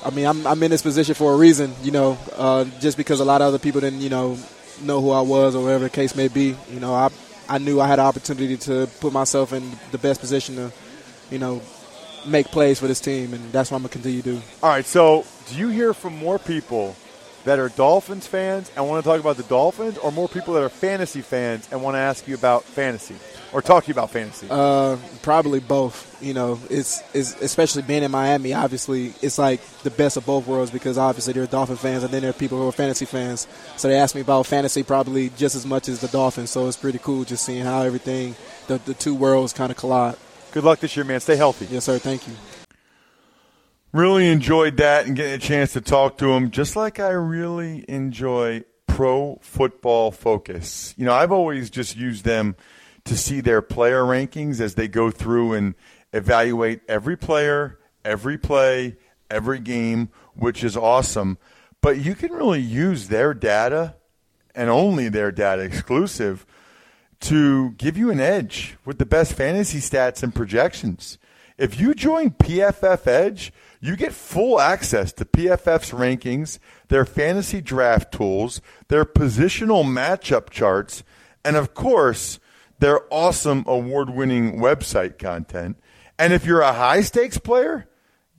I 0.05 0.11
mean, 0.11 0.27
I'm, 0.27 0.47
I'm 0.47 0.62
in 0.62 0.71
this 0.71 0.83
position 0.83 1.14
for 1.14 1.33
a 1.33 1.37
reason, 1.37 1.73
you 1.83 1.90
know, 1.90 2.19
uh, 2.37 2.64
just 2.81 2.97
because 2.97 3.21
a 3.21 3.25
lot 3.25 3.40
of 3.40 3.49
other 3.49 3.59
people 3.59 3.81
didn't, 3.81 4.01
you 4.01 4.11
know, 4.11 4.38
know 4.83 5.01
who 5.01 5.11
I 5.11 5.23
was 5.23 5.55
or 5.55 5.62
whatever 5.62 5.85
the 5.85 5.90
case 5.90 6.14
may 6.14 6.29
be. 6.29 6.57
You 6.71 6.81
know, 6.81 6.95
I 6.95 7.11
I 7.49 7.59
knew 7.59 7.81
I 7.81 7.87
had 7.87 7.99
an 7.99 8.07
opportunity 8.07 8.57
to 8.57 8.88
put 9.01 9.12
myself 9.12 9.53
in 9.53 9.71
the 9.93 9.99
best 9.99 10.21
position 10.21 10.57
to, 10.57 10.73
you 11.31 11.38
know, 11.38 11.62
make 12.27 12.47
plays 12.47 12.79
for 12.79 12.87
this 12.87 13.01
team, 13.01 13.35
and 13.35 13.53
that's 13.53 13.71
what 13.71 13.77
I'm 13.77 13.83
gonna 13.83 13.93
continue 13.93 14.23
to 14.23 14.35
do. 14.35 14.43
All 14.62 14.71
right. 14.71 14.85
So, 14.85 15.25
do 15.49 15.57
you 15.57 15.69
hear 15.69 15.93
from 15.95 16.17
more 16.17 16.38
people 16.38 16.97
that 17.45 17.59
are 17.59 17.69
Dolphins 17.69 18.27
fans 18.27 18.71
and 18.77 18.88
want 18.88 19.05
to 19.05 19.09
talk 19.09 19.21
about 19.21 19.37
the 19.37 19.43
Dolphins, 19.45 19.99
or 19.99 20.11
more 20.11 20.29
people 20.29 20.55
that 20.55 20.62
are 20.62 20.69
fantasy 20.71 21.21
fans 21.21 21.69
and 21.71 21.83
want 21.83 21.95
to 21.95 21.99
ask 21.99 22.27
you 22.27 22.35
about 22.35 22.64
fantasy? 22.64 23.17
Or 23.55 23.62
talk 23.62 23.85
to 23.85 23.88
you 23.88 23.93
about 23.93 24.11
fantasy? 24.11 24.49
Uh, 24.51 24.97
probably 25.23 25.61
both. 25.61 26.21
You 26.21 26.35
know, 26.35 26.59
it's, 26.69 27.03
it's 27.14 27.40
especially 27.40 27.83
being 27.83 28.03
in 28.03 28.11
Miami. 28.11 28.53
Obviously, 28.53 29.14
it's 29.23 29.38
like 29.38 29.64
the 29.83 29.90
best 29.90 30.17
of 30.17 30.27
both 30.27 30.47
worlds 30.47 30.73
because 30.73 30.99
obviously 30.99 31.33
there 31.33 31.45
are 31.45 31.47
Dolphin 31.47 31.77
fans 31.77 32.03
and 32.03 32.12
then 32.12 32.23
there 32.23 32.31
are 32.31 32.35
people 32.35 32.59
who 32.59 32.69
are 32.69 32.73
fantasy 32.73 33.05
fans. 33.05 33.47
So 33.77 33.88
they 33.88 33.97
ask 33.97 34.14
me 34.14 34.23
about 34.23 34.47
fantasy 34.47 34.83
probably 34.83 35.31
just 35.31 35.55
as 35.55 35.64
much 35.64 35.88
as 35.88 36.01
the 36.01 36.09
Dolphins. 36.09 36.51
So 36.51 36.67
it's 36.67 36.77
pretty 36.77 36.99
cool 36.99 37.25
just 37.25 37.45
seeing 37.45 37.62
how 37.62 37.83
everything, 37.83 38.35
the, 38.67 38.79
the 38.79 38.95
two 38.95 39.14
worlds 39.14 39.53
kind 39.53 39.71
of 39.71 39.79
collide. 39.79 40.17
Good 40.51 40.64
luck 40.64 40.81
this 40.81 40.97
year, 40.97 41.05
man. 41.05 41.21
Stay 41.21 41.37
healthy. 41.37 41.67
Yes, 41.71 41.85
sir. 41.85 41.99
Thank 41.99 42.27
you. 42.27 42.35
Really 43.93 44.29
enjoyed 44.29 44.79
that 44.79 45.07
and 45.07 45.14
getting 45.14 45.35
a 45.35 45.38
chance 45.38 45.75
to 45.75 45.81
talk 45.81 46.19
to 46.19 46.33
him, 46.33 46.51
just 46.51 46.75
like 46.75 46.99
I 46.99 47.11
really 47.11 47.85
enjoy 47.87 48.64
Pro 48.88 49.38
Football 49.43 50.11
Focus. 50.11 50.93
You 50.97 51.05
know, 51.05 51.12
I've 51.12 51.31
always 51.31 51.71
just 51.71 51.97
used 51.97 52.25
them 52.25 52.57
to 53.05 53.17
see 53.17 53.40
their 53.40 53.62
player 53.62 54.03
rankings 54.03 54.61
as 54.61 54.75
they 54.75 54.88
go 54.88 55.11
through 55.11 55.53
and 55.53 55.75
evaluate 56.12 56.81
every 56.88 57.17
player, 57.17 57.79
every 58.05 58.38
play, 58.38 58.97
every 59.31 59.59
game, 59.59 60.09
which 60.35 60.64
is 60.64 60.77
awesome. 60.77 61.38
But 61.81 61.99
you 61.99 62.14
can 62.14 62.33
really 62.33 62.61
use 62.61 63.09
their 63.09 63.35
data 63.35 63.97
and 64.55 64.71
only 64.71 65.09
their 65.09 65.33
data 65.33 65.62
exclusive 65.62 66.47
to 67.21 67.71
give 67.73 67.97
you 67.97 68.11
an 68.11 68.21
edge 68.21 68.77
with 68.85 68.99
the 68.99 69.07
best 69.07 69.33
fantasy 69.33 69.79
stats 69.79 70.23
and 70.23 70.35
projections. 70.35 71.19
If 71.57 71.79
you 71.79 71.95
join 71.95 72.31
PFF 72.31 73.07
Edge, 73.07 73.53
you 73.81 73.97
get 73.97 74.12
full 74.12 74.61
access 74.61 75.12
to 75.14 75.25
PFF's 75.25 75.93
rankings, 75.93 76.59
their 76.88 77.05
fantasy 77.05 77.61
draft 77.61 78.12
tools, 78.12 78.61
their 78.88 79.05
positional 79.05 79.85
matchup 79.85 80.51
charts, 80.51 81.05
and 81.45 81.57
of 81.57 81.75
course, 81.75 82.40
their 82.85 83.01
awesome 83.11 83.64
award 83.66 84.11
winning 84.11 84.59
website 84.59 85.18
content. 85.18 85.75
And 86.18 86.35
if 86.35 86.44
you're 86.44 86.61
a 86.61 86.75
high 86.75 87.01
stakes 87.01 87.38
player, 87.38 87.88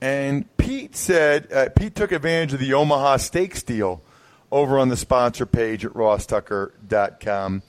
And 0.00 0.54
Pete 0.56 0.96
said 0.96 1.52
uh, 1.52 1.68
Pete 1.74 1.94
took 1.94 2.12
advantage 2.12 2.52
of 2.54 2.60
the 2.60 2.74
Omaha 2.74 3.16
Steaks 3.18 3.62
deal 3.62 4.02
over 4.50 4.78
on 4.78 4.88
the 4.88 4.96
sponsor 4.96 5.46
page 5.46 5.84
at 5.84 5.92
rosstucker.com. 5.92 7.62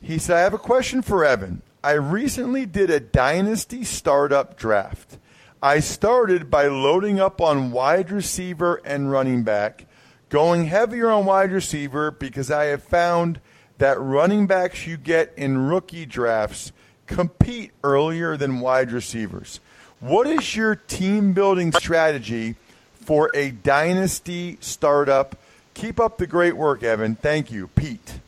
He 0.00 0.18
said, 0.18 0.36
I 0.36 0.40
have 0.40 0.54
a 0.54 0.58
question 0.58 1.02
for 1.02 1.24
Evan. 1.24 1.62
I 1.82 1.92
recently 1.92 2.66
did 2.66 2.90
a 2.90 3.00
dynasty 3.00 3.84
startup 3.84 4.56
draft. 4.56 5.18
I 5.66 5.80
started 5.80 6.48
by 6.48 6.68
loading 6.68 7.18
up 7.18 7.40
on 7.40 7.72
wide 7.72 8.12
receiver 8.12 8.80
and 8.84 9.10
running 9.10 9.42
back, 9.42 9.86
going 10.28 10.66
heavier 10.66 11.10
on 11.10 11.24
wide 11.24 11.50
receiver 11.50 12.12
because 12.12 12.52
I 12.52 12.66
have 12.66 12.84
found 12.84 13.40
that 13.78 13.98
running 13.98 14.46
backs 14.46 14.86
you 14.86 14.96
get 14.96 15.32
in 15.36 15.66
rookie 15.66 16.06
drafts 16.06 16.70
compete 17.08 17.72
earlier 17.82 18.36
than 18.36 18.60
wide 18.60 18.92
receivers. 18.92 19.58
What 19.98 20.28
is 20.28 20.54
your 20.54 20.76
team 20.76 21.32
building 21.32 21.72
strategy 21.72 22.54
for 23.00 23.32
a 23.34 23.50
dynasty 23.50 24.58
startup? 24.60 25.36
Keep 25.74 25.98
up 25.98 26.18
the 26.18 26.28
great 26.28 26.56
work, 26.56 26.84
Evan. 26.84 27.16
Thank 27.16 27.50
you, 27.50 27.66
Pete. 27.66 28.20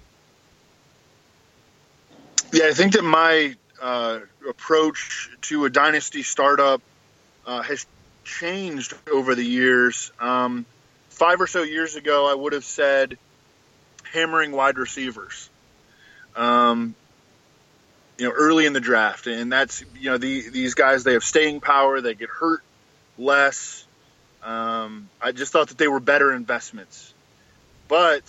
Yeah, 2.53 2.65
I 2.67 2.73
think 2.73 2.95
that 2.95 3.05
my 3.05 3.55
uh, 3.81 4.19
approach 4.49 5.31
to 5.43 5.67
a 5.67 5.71
dynasty 5.71 6.25
startup 6.25 6.83
uh, 7.49 7.63
has 7.63 7.87
changed 8.25 8.95
over 9.11 9.35
the 9.35 9.43
years. 9.43 10.13
Um, 10.21 10.67
five 11.09 11.41
or 11.41 11.47
so 11.47 11.63
years 11.63 11.97
ago, 11.97 12.31
I 12.31 12.35
would 12.35 12.53
have 12.53 12.65
said 12.65 13.17
hammering 14.13 14.53
wide 14.53 14.77
receivers. 14.77 15.49
Um, 16.37 16.95
you 18.19 18.29
know, 18.29 18.35
early 18.37 18.67
in 18.67 18.75
the 18.75 18.81
draft, 18.81 19.27
and 19.27 19.51
that's 19.51 19.83
you 19.99 20.11
know 20.11 20.19
the, 20.19 20.51
these 20.51 20.75
guys 20.75 21.05
they 21.05 21.15
have 21.15 21.25
staying 21.25 21.61
power, 21.61 22.01
they 22.01 22.15
get 22.15 22.29
hurt 22.29 22.63
less. 23.17 23.87
Um, 24.43 25.09
I 25.21 25.33
just 25.33 25.53
thought 25.53 25.69
that 25.69 25.79
they 25.79 25.89
were 25.89 26.01
better 26.01 26.35
investments, 26.35 27.15
but 27.89 28.23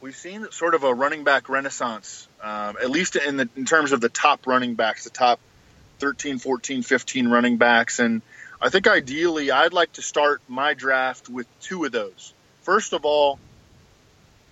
we've 0.00 0.16
seen 0.16 0.46
sort 0.52 0.74
of 0.74 0.84
a 0.84 0.94
running 0.94 1.24
back 1.24 1.48
renaissance, 1.48 2.28
um, 2.42 2.76
at 2.80 2.90
least 2.90 3.16
in 3.16 3.38
the 3.38 3.48
in 3.56 3.64
terms 3.64 3.92
of 3.92 4.00
the 4.00 4.08
top 4.08 4.46
running 4.46 4.74
backs, 4.74 5.04
the 5.04 5.10
top 5.10 5.40
13, 5.98 6.38
14, 6.38 6.82
15 6.82 7.28
running 7.28 7.56
backs, 7.56 7.98
and 7.98 8.22
I 8.60 8.70
think 8.70 8.86
ideally 8.86 9.50
I'd 9.50 9.72
like 9.72 9.92
to 9.94 10.02
start 10.02 10.42
my 10.48 10.74
draft 10.74 11.28
with 11.28 11.46
two 11.60 11.84
of 11.84 11.92
those. 11.92 12.32
First 12.62 12.92
of 12.92 13.04
all, 13.04 13.38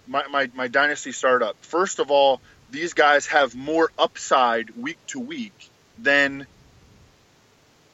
my, 0.06 0.26
my, 0.28 0.50
my 0.54 0.68
dynasty 0.68 1.12
startup. 1.12 1.56
First 1.62 1.98
of 1.98 2.10
all, 2.10 2.40
these 2.70 2.94
guys 2.94 3.26
have 3.26 3.54
more 3.54 3.90
upside 3.98 4.70
week 4.70 4.98
to 5.08 5.20
week 5.20 5.70
than 5.98 6.46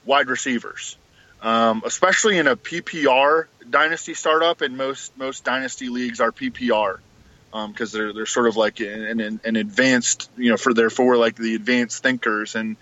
wide 0.05 0.29
receivers, 0.29 0.97
um, 1.41 1.83
especially 1.85 2.39
in 2.39 2.47
a 2.47 2.57
PPR 2.57 3.47
dynasty 3.69 4.15
startup. 4.15 4.61
And 4.61 4.77
most 4.77 5.17
most 5.17 5.45
dynasty 5.45 5.89
leagues 5.89 6.21
are 6.21 6.33
PPR 6.33 6.99
because 7.51 7.95
um, 7.95 8.01
they're 8.01 8.13
they're 8.13 8.27
sort 8.27 8.49
of 8.49 8.57
like 8.57 8.81
an, 8.81 9.21
an, 9.21 9.41
an 9.45 9.57
advanced, 9.57 10.31
you 10.37 10.51
know, 10.51 10.57
for 10.57 10.73
therefore 10.73 11.17
like 11.17 11.37
the 11.37 11.55
advanced 11.55 12.03
thinkers 12.03 12.55
and 12.55 12.77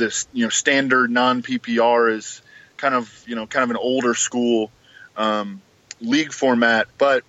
this 0.00 0.26
you 0.32 0.44
know 0.44 0.50
standard 0.50 1.10
non 1.10 1.42
PPR 1.42 2.12
is 2.16 2.42
kind 2.76 2.94
of 2.94 3.24
you 3.26 3.36
know 3.36 3.46
kind 3.46 3.62
of 3.62 3.70
an 3.70 3.76
older 3.76 4.14
school 4.14 4.72
um, 5.16 5.60
league 6.00 6.32
format, 6.32 6.88
but 6.98 7.22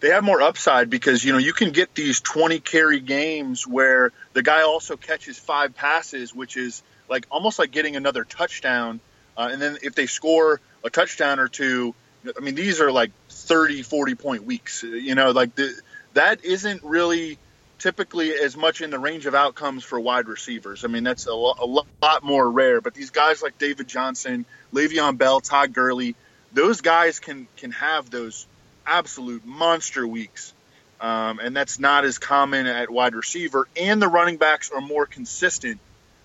they 0.00 0.08
have 0.08 0.24
more 0.24 0.42
upside 0.42 0.90
because 0.90 1.24
you 1.24 1.32
know 1.32 1.38
you 1.38 1.52
can 1.52 1.70
get 1.70 1.94
these 1.94 2.20
20 2.20 2.60
carry 2.60 3.00
games 3.00 3.66
where 3.66 4.12
the 4.34 4.42
guy 4.42 4.62
also 4.62 4.96
catches 4.96 5.38
five 5.38 5.74
passes, 5.74 6.34
which 6.34 6.56
is 6.56 6.82
like 7.08 7.26
almost 7.30 7.58
like 7.58 7.70
getting 7.70 7.96
another 7.96 8.24
touchdown. 8.24 9.00
Uh, 9.36 9.48
and 9.52 9.62
then 9.62 9.78
if 9.82 9.94
they 9.94 10.06
score 10.06 10.60
a 10.84 10.90
touchdown 10.90 11.38
or 11.38 11.48
two, 11.48 11.94
I 12.36 12.40
mean 12.40 12.56
these 12.56 12.80
are 12.80 12.90
like 12.90 13.12
30, 13.30 13.82
40 13.82 14.14
point 14.16 14.44
weeks. 14.44 14.82
You 14.82 15.14
know, 15.14 15.30
like 15.30 15.54
the, 15.54 15.72
that 16.14 16.44
isn't 16.44 16.82
really 16.82 17.38
typically 17.82 18.32
as 18.32 18.56
much 18.56 18.80
in 18.80 18.90
the 18.90 18.98
range 18.98 19.26
of 19.26 19.34
outcomes 19.34 19.82
for 19.82 19.98
wide 19.98 20.28
receivers. 20.28 20.84
I 20.84 20.88
mean 20.88 21.02
that's 21.02 21.26
a, 21.26 21.34
lo- 21.34 21.56
a 21.58 21.66
lot 21.66 22.22
more 22.22 22.48
rare. 22.48 22.80
But 22.80 22.94
these 22.94 23.10
guys 23.10 23.42
like 23.42 23.58
David 23.58 23.88
Johnson, 23.88 24.46
Le'Veon 24.72 25.18
Bell, 25.18 25.40
Todd 25.40 25.72
Gurley, 25.72 26.14
those 26.52 26.80
guys 26.80 27.18
can 27.18 27.48
can 27.56 27.72
have 27.72 28.08
those 28.08 28.46
absolute 28.86 29.44
monster 29.44 30.06
weeks. 30.06 30.54
Um, 31.00 31.40
and 31.40 31.56
that's 31.56 31.80
not 31.80 32.04
as 32.04 32.18
common 32.18 32.68
at 32.68 32.88
wide 32.88 33.16
receiver. 33.16 33.66
And 33.76 34.00
the 34.00 34.06
running 34.06 34.36
backs 34.36 34.70
are 34.70 34.80
more 34.80 35.04
consistent 35.04 35.80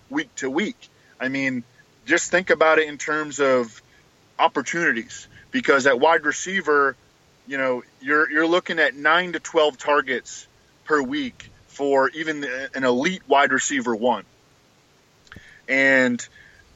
week 0.08 0.32
to 0.36 0.48
week. 0.48 0.76
I 1.20 1.28
mean, 1.28 1.64
just 2.06 2.30
think 2.30 2.50
about 2.50 2.78
it 2.78 2.88
in 2.88 2.98
terms 2.98 3.40
of 3.40 3.82
opportunities, 4.38 5.26
because 5.50 5.88
at 5.88 5.98
wide 5.98 6.24
receiver, 6.24 6.94
you 7.48 7.58
know, 7.58 7.82
you're 8.00 8.30
you're 8.30 8.46
looking 8.46 8.78
at 8.78 8.94
nine 8.94 9.32
to 9.32 9.40
twelve 9.40 9.76
targets 9.76 10.46
per 10.88 11.00
week 11.02 11.50
for 11.68 12.08
even 12.10 12.44
an 12.74 12.82
elite 12.82 13.22
wide 13.28 13.52
receiver 13.52 13.94
one, 13.94 14.24
and 15.68 16.26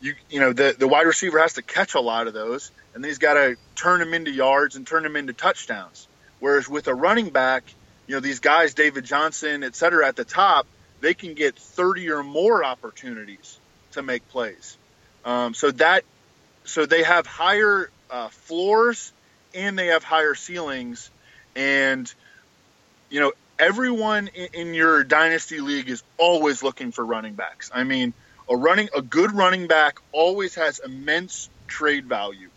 you 0.00 0.14
you 0.30 0.38
know 0.38 0.52
the 0.52 0.76
the 0.78 0.86
wide 0.86 1.06
receiver 1.06 1.40
has 1.40 1.54
to 1.54 1.62
catch 1.62 1.94
a 1.94 2.00
lot 2.00 2.28
of 2.28 2.34
those, 2.34 2.70
and 2.94 3.04
he's 3.04 3.18
got 3.18 3.34
to 3.34 3.56
turn 3.74 3.98
them 3.98 4.14
into 4.14 4.30
yards 4.30 4.76
and 4.76 4.86
turn 4.86 5.02
them 5.02 5.16
into 5.16 5.32
touchdowns. 5.32 6.06
Whereas 6.38 6.68
with 6.68 6.88
a 6.88 6.94
running 6.94 7.30
back, 7.30 7.64
you 8.06 8.16
know, 8.16 8.20
these 8.20 8.40
guys, 8.40 8.74
David 8.74 9.04
Johnson, 9.04 9.62
et 9.62 9.74
cetera, 9.74 10.06
at 10.06 10.16
the 10.16 10.24
top, 10.24 10.66
they 11.00 11.14
can 11.14 11.34
get 11.34 11.56
30 11.56 12.10
or 12.10 12.22
more 12.22 12.64
opportunities 12.64 13.58
to 13.92 14.02
make 14.02 14.28
plays. 14.28 14.76
Um, 15.24 15.54
so 15.54 15.70
that, 15.72 16.04
so 16.64 16.84
they 16.84 17.04
have 17.04 17.26
higher 17.26 17.90
uh, 18.10 18.28
floors 18.28 19.12
and 19.54 19.78
they 19.78 19.86
have 19.86 20.02
higher 20.02 20.34
ceilings. 20.34 21.10
And, 21.54 22.12
you 23.08 23.20
know, 23.20 23.32
everyone 23.62 24.28
in, 24.28 24.74
your 24.74 25.04
dynasty 25.04 25.60
league 25.60 25.88
is 25.88 26.02
always 26.18 26.62
looking 26.62 26.90
for 26.90 27.04
running 27.04 27.34
backs. 27.34 27.70
I 27.72 27.84
mean, 27.84 28.12
a 28.48 28.56
running, 28.56 28.88
a 28.94 29.00
good 29.00 29.32
running 29.32 29.68
back 29.68 29.98
always 30.10 30.56
has 30.56 30.80
immense 30.80 31.48
trade 31.68 32.06
value. 32.06 32.48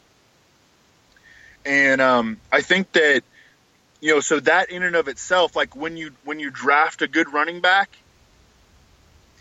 And 1.63 2.02
um, 2.02 2.38
I 2.52 2.62
think 2.62 2.91
that 2.94 3.24
you 4.02 4.13
know, 4.13 4.20
so 4.20 4.39
that 4.41 4.70
in 4.70 4.84
and 4.84 4.96
of 4.96 5.08
itself, 5.08 5.56
like 5.56 5.76
when 5.76 5.98
you 5.98 6.12
when 6.26 6.39
you 6.39 6.52
draft 6.52 7.02
a 7.02 7.08
good 7.08 7.32
running 7.32 7.62
back, 7.62 7.89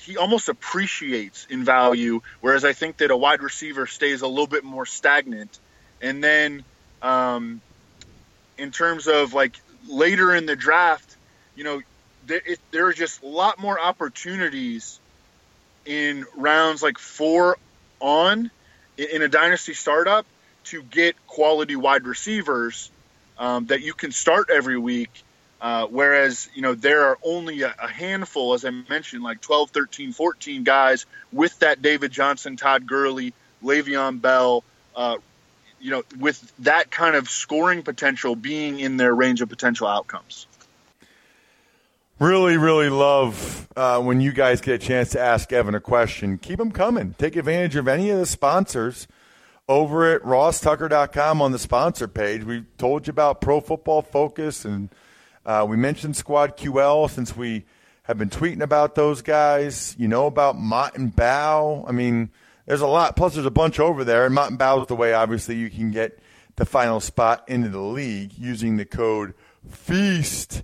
he 0.00 0.16
almost 0.16 0.48
appreciates 0.48 1.46
in 1.50 1.64
value. 1.64 2.20
Whereas 2.40 2.64
I 2.64 2.72
think 2.72 2.98
that 2.98 3.11
a 3.11 3.16
wide 3.16 3.42
receiver 3.42 3.87
stays 3.87 4.22
a 4.22 4.29
little 4.29 4.46
bit 4.46 4.64
more 4.64 4.87
stagnant. 4.87 5.59
And 6.00 6.22
then, 6.22 6.64
um, 7.03 7.61
in 8.57 8.70
terms 8.70 9.07
of 9.07 9.35
like 9.35 9.57
later 9.88 10.35
in 10.35 10.46
the 10.46 10.57
draft, 10.57 11.13
you 11.56 11.64
know, 11.64 11.82
there, 12.26 12.40
it, 12.44 12.58
there 12.70 12.86
are 12.86 12.92
just 12.92 13.22
a 13.22 13.26
lot 13.26 13.58
more 13.58 13.78
opportunities 13.78 14.98
in 15.84 16.24
rounds 16.36 16.82
like 16.82 16.98
four 16.98 17.58
on 18.00 18.50
in, 18.96 19.22
a 19.22 19.28
dynasty 19.28 19.74
startup 19.74 20.26
to 20.64 20.82
get 20.82 21.14
quality 21.26 21.76
wide 21.76 22.06
receivers 22.06 22.90
um, 23.38 23.66
that 23.66 23.82
you 23.82 23.92
can 23.92 24.12
start 24.12 24.48
every 24.50 24.78
week. 24.78 25.10
Uh, 25.60 25.86
whereas, 25.86 26.48
you 26.54 26.60
know, 26.60 26.74
there 26.74 27.06
are 27.06 27.18
only 27.22 27.62
a, 27.62 27.74
a, 27.82 27.88
handful, 27.88 28.52
as 28.52 28.66
I 28.66 28.70
mentioned, 28.70 29.22
like 29.22 29.40
12, 29.40 29.70
13, 29.70 30.12
14 30.12 30.62
guys 30.62 31.06
with 31.32 31.58
that 31.60 31.80
David 31.80 32.10
Johnson, 32.10 32.56
Todd 32.56 32.86
Gurley, 32.86 33.32
Le'Veon 33.62 34.20
Bell, 34.20 34.62
uh, 34.94 35.16
you 35.80 35.90
know, 35.90 36.02
with 36.18 36.52
that 36.60 36.90
kind 36.90 37.16
of 37.16 37.30
scoring 37.30 37.82
potential 37.82 38.36
being 38.36 38.78
in 38.78 38.98
their 38.98 39.14
range 39.14 39.40
of 39.40 39.48
potential 39.48 39.87
outcomes. 39.87 40.46
Really, 42.21 42.56
really 42.56 42.90
love 42.90 43.69
uh, 43.77 44.00
when 44.00 44.21
you 44.21 44.33
guys 44.33 44.60
get 44.60 44.75
a 44.75 44.79
chance 44.79 45.10
to 45.10 45.21
ask 45.21 45.52
Evan 45.52 45.75
a 45.75 45.81
question. 45.81 46.38
Keep 46.38 46.58
them 46.60 46.71
coming. 46.71 47.15
Take 47.19 47.35
advantage 47.35 47.75
of 47.75 47.88
any 47.88 48.08
of 48.10 48.21
the 48.21 48.27
sponsors 48.27 49.08
over 49.69 50.15
at 50.15 50.23
rosstucker.com 50.23 51.42
on 51.42 51.50
the 51.50 51.58
sponsor 51.58 52.06
page. 52.06 52.44
We 52.44 52.67
told 52.79 53.08
you 53.08 53.10
about 53.10 53.40
Pro 53.40 53.60
Football 53.60 54.02
Focus, 54.02 54.65
and 54.65 54.90
uh, 55.44 55.67
we 55.69 55.77
mentioned 55.77 56.17
Squad 56.17 56.56
QL 56.56 57.10
since 57.10 57.37
we 57.37 57.65
have 58.04 58.17
been 58.17 58.31
tweeting 58.31 58.62
about 58.62 58.94
those 58.94 59.21
guys. 59.21 59.96
You 59.98 60.06
know 60.06 60.27
about 60.27 60.56
Mott 60.56 60.96
and 60.96 61.15
Bow. 61.15 61.85
I 61.88 61.90
mean, 61.90 62.31
there's 62.67 62.81
a 62.81 62.87
lot. 62.87 63.17
Plus, 63.17 63.35
there's 63.35 63.44
a 63.44 63.50
bunch 63.50 63.81
over 63.81 64.04
there, 64.04 64.25
and 64.25 64.33
Mott 64.33 64.50
and 64.50 64.58
Bow 64.58 64.83
is 64.83 64.87
the 64.87 64.94
way, 64.94 65.15
obviously, 65.15 65.56
you 65.56 65.69
can 65.69 65.90
get 65.90 66.17
the 66.54 66.65
final 66.65 67.00
spot 67.00 67.42
into 67.48 67.71
the 67.71 67.81
league 67.81 68.38
using 68.38 68.77
the 68.77 68.85
code 68.85 69.35
FEAST. 69.69 70.62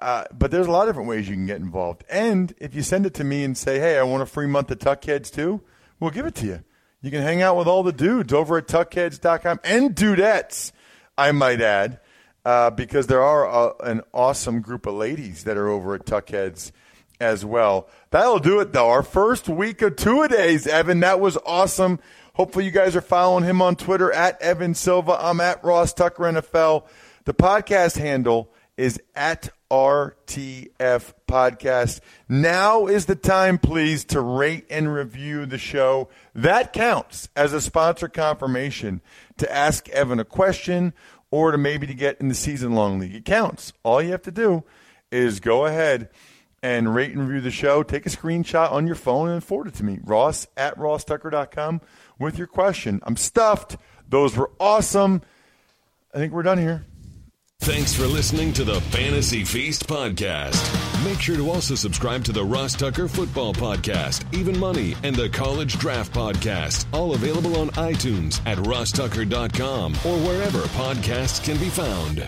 Uh, 0.00 0.24
but 0.32 0.50
there's 0.50 0.66
a 0.66 0.70
lot 0.70 0.82
of 0.82 0.88
different 0.88 1.08
ways 1.08 1.28
you 1.28 1.34
can 1.34 1.46
get 1.46 1.60
involved. 1.60 2.04
And 2.08 2.54
if 2.58 2.74
you 2.74 2.82
send 2.82 3.06
it 3.06 3.14
to 3.14 3.24
me 3.24 3.44
and 3.44 3.56
say, 3.56 3.78
hey, 3.78 3.98
I 3.98 4.02
want 4.02 4.22
a 4.22 4.26
free 4.26 4.46
month 4.46 4.70
of 4.70 4.78
Tuckheads 4.78 5.30
too, 5.32 5.62
we'll 5.98 6.10
give 6.10 6.26
it 6.26 6.34
to 6.36 6.46
you. 6.46 6.64
You 7.00 7.10
can 7.10 7.22
hang 7.22 7.40
out 7.40 7.56
with 7.56 7.66
all 7.66 7.82
the 7.82 7.92
dudes 7.92 8.32
over 8.32 8.58
at 8.58 8.66
tuckheads.com 8.66 9.60
and 9.64 9.94
dudettes, 9.94 10.72
I 11.16 11.32
might 11.32 11.60
add, 11.60 12.00
uh, 12.44 12.70
because 12.70 13.06
there 13.06 13.22
are 13.22 13.44
a, 13.46 13.74
an 13.84 14.02
awesome 14.12 14.60
group 14.60 14.86
of 14.86 14.94
ladies 14.94 15.44
that 15.44 15.56
are 15.56 15.68
over 15.68 15.94
at 15.94 16.04
Tuckheads 16.04 16.72
as 17.20 17.44
well. 17.44 17.88
That'll 18.10 18.38
do 18.38 18.60
it, 18.60 18.72
though. 18.72 18.90
Our 18.90 19.02
first 19.02 19.48
week 19.48 19.82
of 19.82 19.96
two 19.96 20.22
a 20.22 20.28
days, 20.28 20.66
Evan. 20.66 21.00
That 21.00 21.20
was 21.20 21.38
awesome. 21.46 22.00
Hopefully, 22.34 22.64
you 22.64 22.70
guys 22.70 22.96
are 22.96 23.00
following 23.00 23.44
him 23.44 23.62
on 23.62 23.76
Twitter 23.76 24.12
at 24.12 24.40
Evan 24.42 24.74
Silva. 24.74 25.16
I'm 25.18 25.40
at 25.40 25.64
Ross 25.64 25.92
Tucker 25.92 26.24
NFL. 26.24 26.86
The 27.24 27.34
podcast 27.34 27.98
handle 27.98 28.52
is 28.76 29.00
at 29.14 29.48
RTF 29.70 31.12
Podcast. 31.26 32.00
Now 32.28 32.86
is 32.86 33.06
the 33.06 33.16
time, 33.16 33.58
please, 33.58 34.04
to 34.06 34.20
rate 34.20 34.66
and 34.70 34.92
review 34.92 35.46
the 35.46 35.58
show. 35.58 36.08
That 36.34 36.72
counts 36.72 37.28
as 37.34 37.52
a 37.52 37.60
sponsor 37.60 38.08
confirmation 38.08 39.00
to 39.38 39.52
ask 39.52 39.88
Evan 39.88 40.20
a 40.20 40.24
question 40.24 40.92
or 41.30 41.52
to 41.52 41.58
maybe 41.58 41.86
to 41.86 41.94
get 41.94 42.20
in 42.20 42.28
the 42.28 42.34
season 42.34 42.74
long 42.74 42.98
league. 42.98 43.14
It 43.14 43.24
counts. 43.24 43.72
All 43.82 44.00
you 44.00 44.12
have 44.12 44.22
to 44.22 44.30
do 44.30 44.62
is 45.10 45.40
go 45.40 45.66
ahead 45.66 46.08
and 46.62 46.94
rate 46.94 47.12
and 47.12 47.20
review 47.20 47.40
the 47.40 47.50
show. 47.50 47.82
Take 47.82 48.06
a 48.06 48.10
screenshot 48.10 48.72
on 48.72 48.86
your 48.86 48.96
phone 48.96 49.28
and 49.28 49.42
forward 49.42 49.68
it 49.68 49.74
to 49.74 49.84
me. 49.84 49.98
Ross 50.04 50.46
at 50.56 50.76
rosstucker.com 50.78 51.80
with 52.18 52.38
your 52.38 52.46
question. 52.46 53.00
I'm 53.04 53.16
stuffed. 53.16 53.76
Those 54.08 54.36
were 54.36 54.50
awesome. 54.60 55.22
I 56.14 56.18
think 56.18 56.32
we're 56.32 56.42
done 56.42 56.58
here. 56.58 56.84
Thanks 57.60 57.92
for 57.94 58.06
listening 58.06 58.52
to 58.54 58.64
the 58.64 58.80
Fantasy 58.82 59.42
Feast 59.42 59.88
podcast. 59.88 60.62
Make 61.04 61.20
sure 61.20 61.36
to 61.36 61.50
also 61.50 61.74
subscribe 61.74 62.22
to 62.24 62.32
the 62.32 62.44
Ross 62.44 62.74
Tucker 62.76 63.08
Football 63.08 63.54
Podcast, 63.54 64.22
Even 64.32 64.56
Money, 64.58 64.94
and 65.02 65.16
the 65.16 65.28
College 65.30 65.76
Draft 65.78 66.12
Podcast, 66.12 66.86
all 66.92 67.14
available 67.14 67.56
on 67.56 67.70
iTunes 67.70 68.40
at 68.46 68.58
rosstucker.com 68.58 69.94
or 69.94 70.16
wherever 70.28 70.60
podcasts 70.78 71.42
can 71.42 71.56
be 71.58 71.68
found. 71.68 72.24